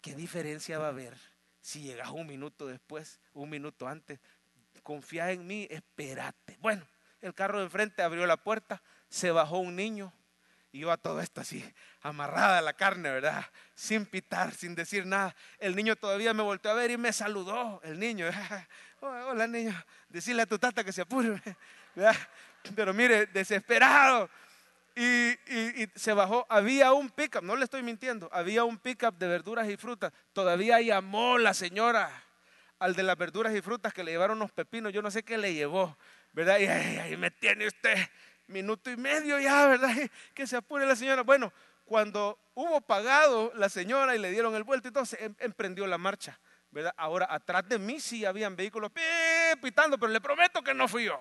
[0.00, 1.16] ¿qué diferencia va a haber
[1.60, 4.20] si llegas un minuto después, un minuto antes?
[4.84, 6.58] Confía en mí, espérate.
[6.60, 6.86] Bueno,
[7.22, 10.12] el carro de enfrente abrió la puerta, se bajó un niño,
[10.70, 11.64] y todo esto así,
[12.02, 13.44] amarrada la carne, ¿verdad?
[13.74, 15.34] Sin pitar, sin decir nada.
[15.58, 17.80] El niño todavía me volteó a ver y me saludó.
[17.82, 18.26] El niño,
[19.00, 19.74] hola niño,
[20.08, 21.40] decirle a tu tata que se apure,
[21.94, 22.16] ¿verdad?
[22.74, 24.28] Pero mire, desesperado.
[24.94, 29.28] Y, y, se bajó, había un pickup, no le estoy mintiendo, había un pickup de
[29.28, 30.12] verduras y frutas.
[30.32, 32.10] Todavía llamó la señora
[32.80, 35.38] al de las verduras y frutas que le llevaron unos pepinos, yo no sé qué
[35.38, 35.96] le llevó,
[36.32, 36.58] ¿verdad?
[36.58, 37.96] Y ahí me tiene usted
[38.48, 39.90] minuto y medio ya, ¿verdad?
[40.34, 41.22] Que se apure la señora.
[41.22, 41.52] Bueno,
[41.84, 46.38] cuando hubo pagado la señora y le dieron el vuelto, entonces em, emprendió la marcha,
[46.70, 46.92] ¿verdad?
[46.96, 48.90] Ahora, atrás de mí sí habían vehículos
[49.62, 51.20] pitando, pero le prometo que no fui yo.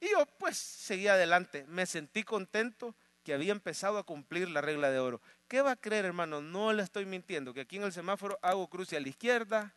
[0.00, 4.90] Y yo pues seguí adelante, me sentí contento que había empezado a cumplir la regla
[4.90, 5.20] de oro.
[5.48, 6.40] ¿Qué va a creer, hermano?
[6.40, 9.74] No le estoy mintiendo, que aquí en el semáforo hago cruce a la izquierda,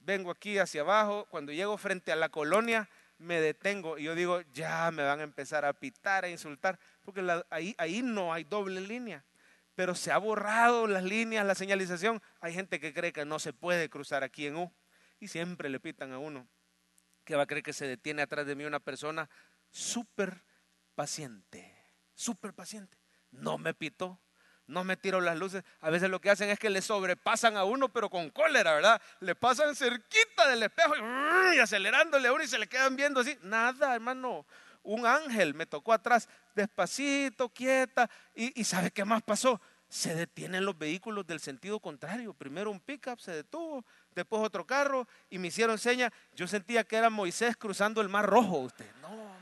[0.00, 2.88] vengo aquí hacia abajo, cuando llego frente a la colonia,
[3.22, 7.24] me detengo y yo digo, ya me van a empezar a pitar, a insultar, porque
[7.50, 9.24] ahí, ahí no hay doble línea.
[9.74, 12.20] Pero se ha borrado las líneas, la señalización.
[12.40, 14.72] Hay gente que cree que no se puede cruzar aquí en U
[15.18, 16.46] y siempre le pitan a uno.
[17.24, 19.30] Que va a creer que se detiene atrás de mí una persona
[19.70, 20.44] súper
[20.94, 21.74] paciente,
[22.14, 22.98] súper paciente.
[23.30, 24.20] No me pitó,
[24.66, 25.64] no me tiro las luces.
[25.80, 29.02] A veces lo que hacen es que le sobrepasan a uno, pero con cólera, ¿verdad?
[29.20, 30.94] Le pasan cerquita del espejo
[31.54, 33.36] y, acelerándole a uno y se le quedan viendo así.
[33.42, 34.46] Nada, hermano.
[34.82, 38.08] Un ángel me tocó atrás, despacito, quieta.
[38.34, 39.60] Y, y ¿sabe qué más pasó?
[39.88, 42.32] Se detienen los vehículos del sentido contrario.
[42.32, 46.10] Primero un pickup se detuvo, después otro carro y me hicieron señas.
[46.34, 48.58] Yo sentía que era Moisés cruzando el mar rojo.
[48.60, 49.41] Usted, no,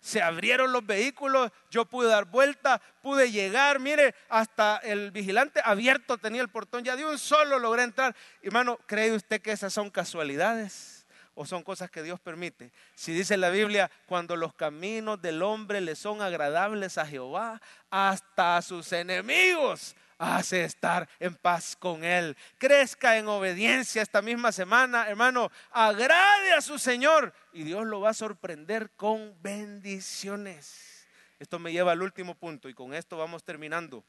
[0.00, 6.18] se abrieron los vehículos, yo pude dar vuelta, pude llegar, mire, hasta el vigilante abierto
[6.18, 8.14] tenía el portón, ya de un solo logré entrar.
[8.42, 12.72] Hermano, ¿cree usted que esas son casualidades o son cosas que Dios permite?
[12.94, 18.56] Si dice la Biblia, cuando los caminos del hombre le son agradables a Jehová, hasta
[18.56, 22.36] a sus enemigos hace estar en paz con Él.
[22.58, 25.50] Crezca en obediencia esta misma semana, hermano.
[25.70, 31.06] Agrade a su Señor y Dios lo va a sorprender con bendiciones.
[31.38, 34.04] Esto me lleva al último punto y con esto vamos terminando.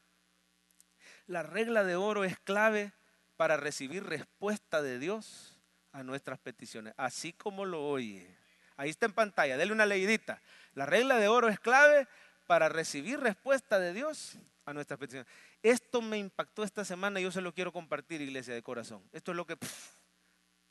[1.26, 2.92] La regla de oro es clave
[3.36, 5.56] para recibir respuesta de Dios
[5.92, 8.36] a nuestras peticiones, así como lo oye.
[8.76, 10.42] Ahí está en pantalla, dele una leidita.
[10.74, 12.08] La regla de oro es clave
[12.50, 15.32] para recibir respuesta de Dios a nuestras peticiones.
[15.62, 19.08] Esto me impactó esta semana y yo se lo quiero compartir, iglesia de corazón.
[19.12, 19.56] Esto es lo que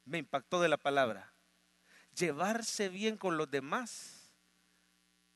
[0.03, 1.31] me impactó de la palabra.
[2.13, 4.33] Llevarse bien con los demás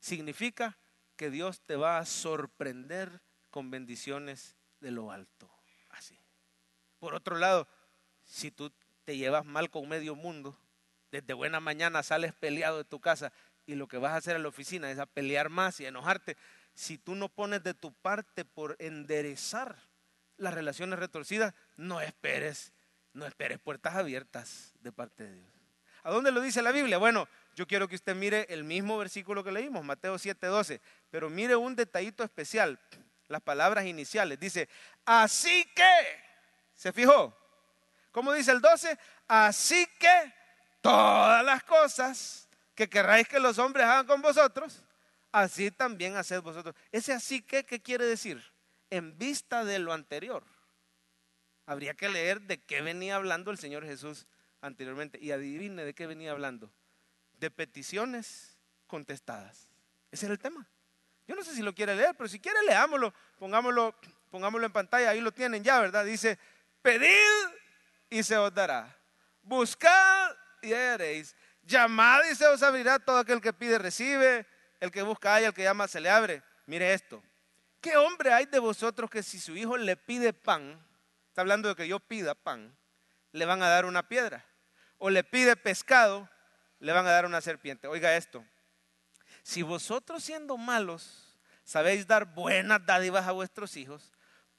[0.00, 0.76] significa
[1.16, 5.50] que Dios te va a sorprender con bendiciones de lo alto.
[5.88, 6.20] Así.
[6.98, 7.66] Por otro lado,
[8.22, 8.70] si tú
[9.06, 10.58] te llevas mal con medio mundo,
[11.10, 13.32] desde buena mañana sales peleado de tu casa,
[13.66, 16.36] y lo que vas a hacer en la oficina es a pelear más y enojarte,
[16.74, 19.76] si tú no pones de tu parte por enderezar
[20.36, 22.72] las relaciones retorcidas, no esperes,
[23.12, 25.52] no esperes puertas abiertas de parte de Dios.
[26.02, 26.98] ¿A dónde lo dice la Biblia?
[26.98, 31.56] Bueno, yo quiero que usted mire el mismo versículo que leímos, Mateo 7:12, pero mire
[31.56, 32.78] un detallito especial,
[33.28, 34.38] las palabras iniciales.
[34.38, 34.68] Dice,
[35.06, 36.22] así que,
[36.74, 37.34] ¿se fijó?
[38.10, 38.98] ¿Cómo dice el 12?
[39.28, 40.34] Así que
[40.82, 44.82] todas las cosas que querráis que los hombres hagan con vosotros,
[45.32, 46.74] así también haced vosotros.
[46.92, 48.42] Ese así que, ¿qué quiere decir?
[48.90, 50.44] En vista de lo anterior.
[51.66, 54.26] Habría que leer de qué venía hablando el Señor Jesús
[54.60, 55.18] anteriormente.
[55.20, 56.70] Y adivine de qué venía hablando.
[57.38, 59.68] De peticiones contestadas.
[60.10, 60.68] Ese era el tema.
[61.26, 63.94] Yo no sé si lo quiere leer, pero si quiere leámoslo, pongámoslo,
[64.30, 66.04] pongámoslo en pantalla, ahí lo tienen ya, ¿verdad?
[66.04, 66.38] Dice,
[66.82, 67.08] pedid
[68.10, 68.94] y se os dará.
[69.42, 71.34] Buscad y haréis.
[71.66, 72.98] Llamad y se os abrirá.
[72.98, 74.46] Todo aquel que pide recibe.
[74.80, 76.42] El que busca hay, el que llama se le abre.
[76.66, 77.22] Mire esto.
[77.80, 80.82] ¿Qué hombre hay de vosotros que si su hijo le pide pan,
[81.28, 82.74] está hablando de que yo pida pan,
[83.32, 84.44] le van a dar una piedra?
[84.96, 86.28] O le pide pescado,
[86.78, 87.86] le van a dar una serpiente.
[87.86, 88.42] Oiga esto.
[89.42, 94.12] Si vosotros siendo malos sabéis dar buenas dádivas a vuestros hijos,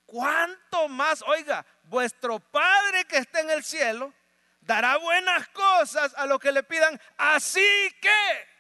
[0.06, 4.14] ¿cuánto más, oiga, vuestro Padre que está en el cielo
[4.66, 7.00] dará buenas cosas a los que le pidan?
[7.18, 8.56] Así que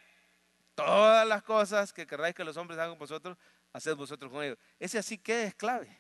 [0.76, 3.38] Todas las cosas que querráis que los hombres hagan vosotros,
[3.72, 4.58] haced vosotros con ellos.
[4.78, 5.98] Ese así que es clave.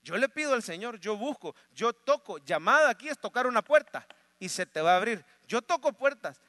[0.00, 2.38] Yo le pido al Señor, yo busco, yo toco.
[2.38, 4.06] Llamada aquí es tocar una puerta
[4.38, 5.24] y se te va a abrir.
[5.46, 6.40] Yo toco puertas.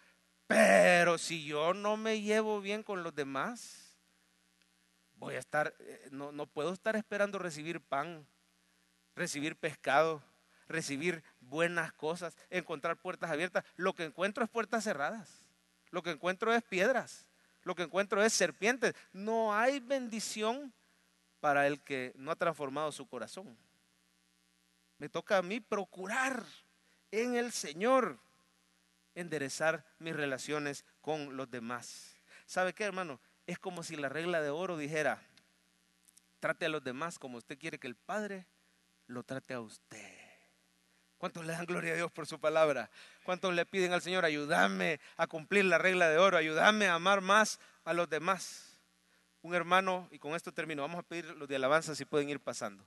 [0.47, 3.97] Pero si yo no me llevo bien con los demás,
[5.15, 8.25] voy a estar, eh, no, no puedo estar esperando recibir pan,
[9.15, 10.23] recibir pescado,
[10.73, 13.63] recibir buenas cosas, encontrar puertas abiertas.
[13.77, 15.45] Lo que encuentro es puertas cerradas.
[15.91, 17.27] Lo que encuentro es piedras
[17.63, 18.93] lo que encuentro es serpientes.
[19.11, 20.73] No hay bendición
[21.39, 23.57] para el que no ha transformado su corazón.
[24.97, 26.43] Me toca a mí procurar
[27.11, 28.19] en el Señor
[29.15, 32.15] enderezar mis relaciones con los demás.
[32.45, 33.19] ¿Sabe qué, hermano?
[33.45, 35.21] Es como si la regla de oro dijera,
[36.39, 38.45] trate a los demás como usted quiere que el Padre
[39.07, 40.12] lo trate a usted.
[41.23, 42.89] ¿Cuántos le dan gloria a Dios por su palabra?
[43.23, 47.21] ¿Cuántos le piden al Señor, ayúdame a cumplir la regla de oro, ayúdame a amar
[47.21, 48.77] más a los demás?
[49.41, 52.41] Un hermano, y con esto termino, vamos a pedir los de alabanza si pueden ir
[52.41, 52.85] pasando.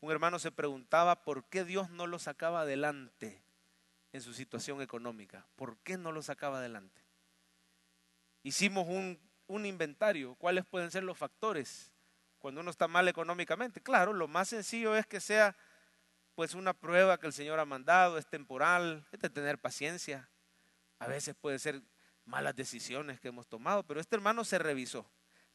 [0.00, 3.40] Un hermano se preguntaba por qué Dios no lo sacaba adelante
[4.12, 5.46] en su situación económica.
[5.54, 7.00] ¿Por qué no lo sacaba adelante?
[8.42, 10.34] Hicimos un, un inventario.
[10.34, 11.92] ¿Cuáles pueden ser los factores
[12.40, 13.80] cuando uno está mal económicamente?
[13.80, 15.54] Claro, lo más sencillo es que sea
[16.34, 20.28] pues una prueba que el Señor ha mandado, es temporal, es de tener paciencia.
[20.98, 21.80] A veces puede ser
[22.24, 25.06] malas decisiones que hemos tomado, pero este hermano se revisó,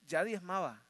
[0.02, 0.86] ya diezmaba,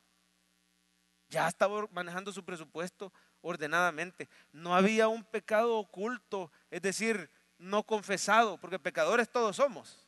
[1.30, 8.58] ya estaba manejando su presupuesto ordenadamente, no había un pecado oculto, es decir, no confesado,
[8.58, 10.06] porque pecadores todos somos,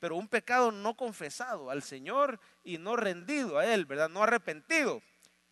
[0.00, 4.08] pero un pecado no confesado al Señor y no rendido a Él, ¿verdad?
[4.08, 5.02] No arrepentido.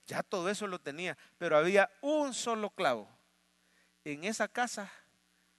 [0.07, 3.18] Ya todo eso lo tenía, pero había un solo clavo
[4.13, 4.93] en esa casa,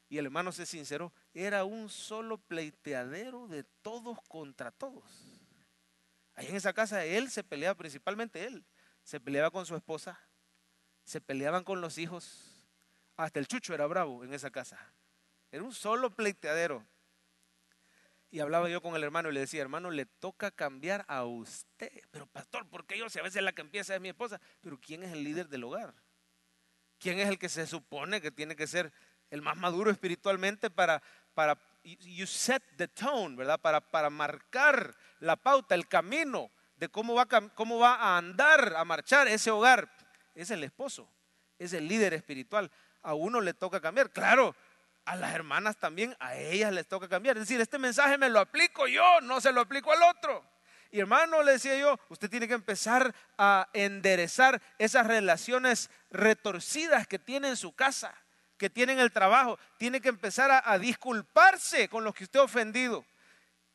[0.10, 5.04] y el hermano se sinceró, era un solo pleiteadero de todos contra todos.
[6.34, 8.66] Ahí en esa casa él se peleaba, principalmente él,
[9.04, 10.20] se peleaba con su esposa,
[11.04, 12.66] se peleaban con los hijos,
[13.18, 14.93] hasta el chucho era bravo en esa casa.
[15.52, 16.86] Era un solo pleiteadero.
[18.32, 21.91] Y hablaba yo con el hermano y le decía, hermano, le toca cambiar a usted.
[22.12, 23.10] Pero pastor, ¿por qué yo?
[23.10, 24.39] Si a veces la que empieza es mi esposa.
[24.62, 25.95] Pero ¿quién es el líder del hogar?
[27.00, 28.91] ¿Quién es el que se supone que tiene que ser
[29.32, 31.02] el más maduro espiritualmente para,
[31.34, 33.60] para you set the tone, ¿verdad?
[33.60, 37.26] Para, para marcar la pauta, el camino de cómo va,
[37.56, 39.89] cómo va a andar, a marchar ese hogar.
[40.36, 41.10] Es el esposo,
[41.58, 42.72] es el líder espiritual.
[43.02, 44.12] A uno le toca cambiar.
[44.12, 44.56] Claro,
[45.06, 47.38] a las hermanas también, a ellas les toca cambiar.
[47.38, 50.43] Es decir, este mensaje me lo aplico yo, no se lo aplico al otro.
[50.92, 57.20] Y hermano, le decía yo, usted tiene que empezar a enderezar esas relaciones retorcidas que
[57.20, 58.14] tiene en su casa,
[58.58, 59.60] que tiene en el trabajo.
[59.78, 63.06] Tiene que empezar a, disculparse con los que usted ha ofendido.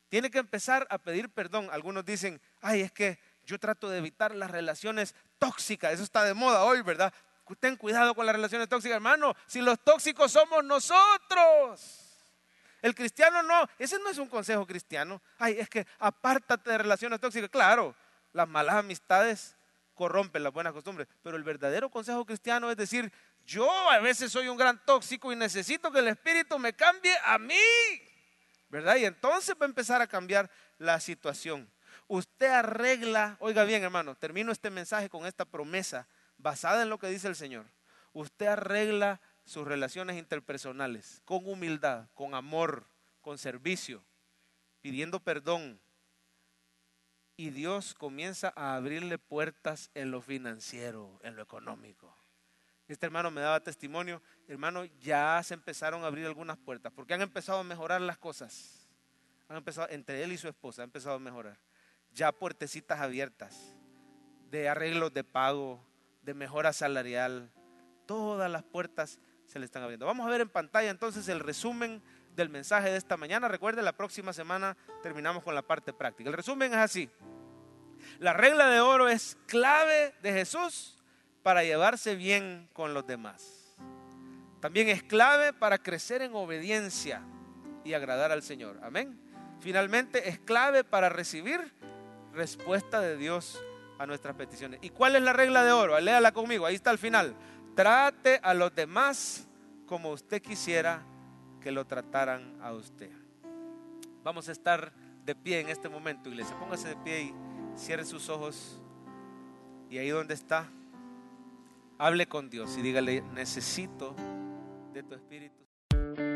[0.09, 1.69] Tiene que empezar a pedir perdón.
[1.71, 5.93] Algunos dicen, ay, es que yo trato de evitar las relaciones tóxicas.
[5.93, 7.13] Eso está de moda hoy, ¿verdad?
[7.61, 9.37] Ten cuidado con las relaciones tóxicas, hermano.
[9.47, 12.04] Si los tóxicos somos nosotros.
[12.85, 15.23] El cristiano no, ese no es un consejo cristiano.
[15.39, 17.49] Ay, es que apártate de relaciones tóxicas.
[17.49, 17.97] Claro,
[18.35, 19.57] las malas amistades
[19.95, 23.11] corrompen las buenas costumbres, pero el verdadero consejo cristiano es decir,
[23.47, 27.39] yo a veces soy un gran tóxico y necesito que el Espíritu me cambie a
[27.39, 27.57] mí.
[28.69, 28.97] ¿verdad?
[28.97, 31.71] Y entonces va a empezar a cambiar la situación.
[32.07, 36.07] Usted arregla, oiga bien hermano, termino este mensaje con esta promesa
[36.37, 37.65] basada en lo que dice el Señor.
[38.13, 42.87] Usted arregla sus relaciones interpersonales con humildad, con amor,
[43.21, 44.05] con servicio,
[44.81, 45.81] pidiendo perdón.
[47.37, 52.15] Y Dios comienza a abrirle puertas en lo financiero, en lo económico.
[52.87, 57.23] Este hermano me daba testimonio, hermano, ya se empezaron a abrir algunas puertas, porque han
[57.23, 58.87] empezado a mejorar las cosas.
[59.49, 61.59] Han empezado, entre él y su esposa, han empezado a mejorar.
[62.13, 63.59] Ya puertecitas abiertas
[64.51, 65.85] de arreglos de pago,
[66.23, 67.51] de mejora salarial.
[68.07, 70.07] Todas las puertas se le están abriendo.
[70.07, 72.03] Vamos a ver en pantalla entonces el resumen
[72.35, 73.49] del mensaje de esta mañana.
[73.49, 76.29] Recuerde, la próxima semana terminamos con la parte práctica.
[76.29, 77.11] El resumen es así.
[78.19, 80.99] La regla de oro es clave de Jesús
[81.43, 83.77] para llevarse bien con los demás.
[84.61, 87.23] También es clave para crecer en obediencia
[87.85, 88.81] y agradar al Señor.
[88.83, 89.21] Amén.
[89.61, 91.73] Finalmente es clave para recibir
[92.33, 93.63] respuesta de Dios
[93.99, 94.81] a nuestras peticiones.
[94.83, 95.99] ¿Y cuál es la regla de oro?
[96.01, 97.35] Léala conmigo, ahí está al final.
[97.75, 99.49] Trate a los demás
[99.87, 101.03] como usted quisiera
[101.61, 103.11] que lo trataran a usted.
[104.23, 104.93] Vamos a estar
[105.25, 106.57] de pie en este momento, iglesia.
[106.59, 107.35] Póngase de pie y
[107.77, 108.81] cierre sus ojos.
[109.91, 110.69] Y ahí donde está,
[111.99, 114.15] hable con Dios y dígale, necesito
[114.93, 115.65] de tu espíritu.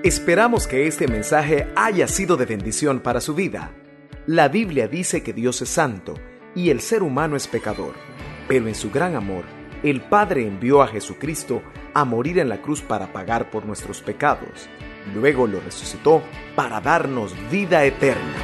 [0.03, 3.73] Esperamos que este mensaje haya sido de bendición para su vida.
[4.27, 6.15] La Biblia dice que Dios es santo
[6.55, 7.95] y el ser humano es pecador,
[8.49, 9.45] pero en su gran amor,
[9.83, 11.63] el Padre envió a Jesucristo
[11.95, 14.69] a morir en la cruz para pagar por nuestros pecados.
[15.15, 16.23] Luego lo resucitó
[16.57, 18.35] para darnos vida eterna.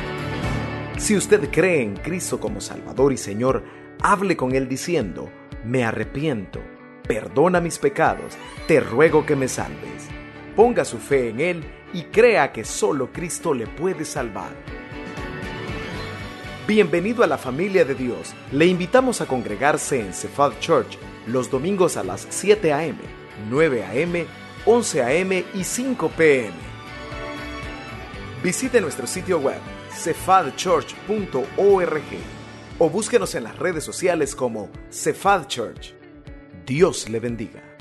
[0.97, 3.64] Si usted cree en Cristo como Salvador y Señor,
[4.01, 5.28] hable con Él diciendo,
[5.64, 6.61] me arrepiento,
[7.07, 8.37] perdona mis pecados,
[8.68, 10.09] te ruego que me salves.
[10.55, 14.53] Ponga su fe en Él y crea que solo Cristo le puede salvar.
[16.66, 18.35] Bienvenido a la familia de Dios.
[18.53, 22.98] Le invitamos a congregarse en Cephal Church los domingos a las 7 a.m.,
[23.48, 24.26] 9 a.m.,
[24.66, 25.44] 11 a.m.
[25.54, 26.54] y 5 p.m.
[28.42, 29.60] Visite nuestro sitio web
[29.90, 32.02] cefadchurch.org
[32.78, 35.94] o búsquenos en las redes sociales como Cephal Church.
[36.66, 37.73] Dios le bendiga.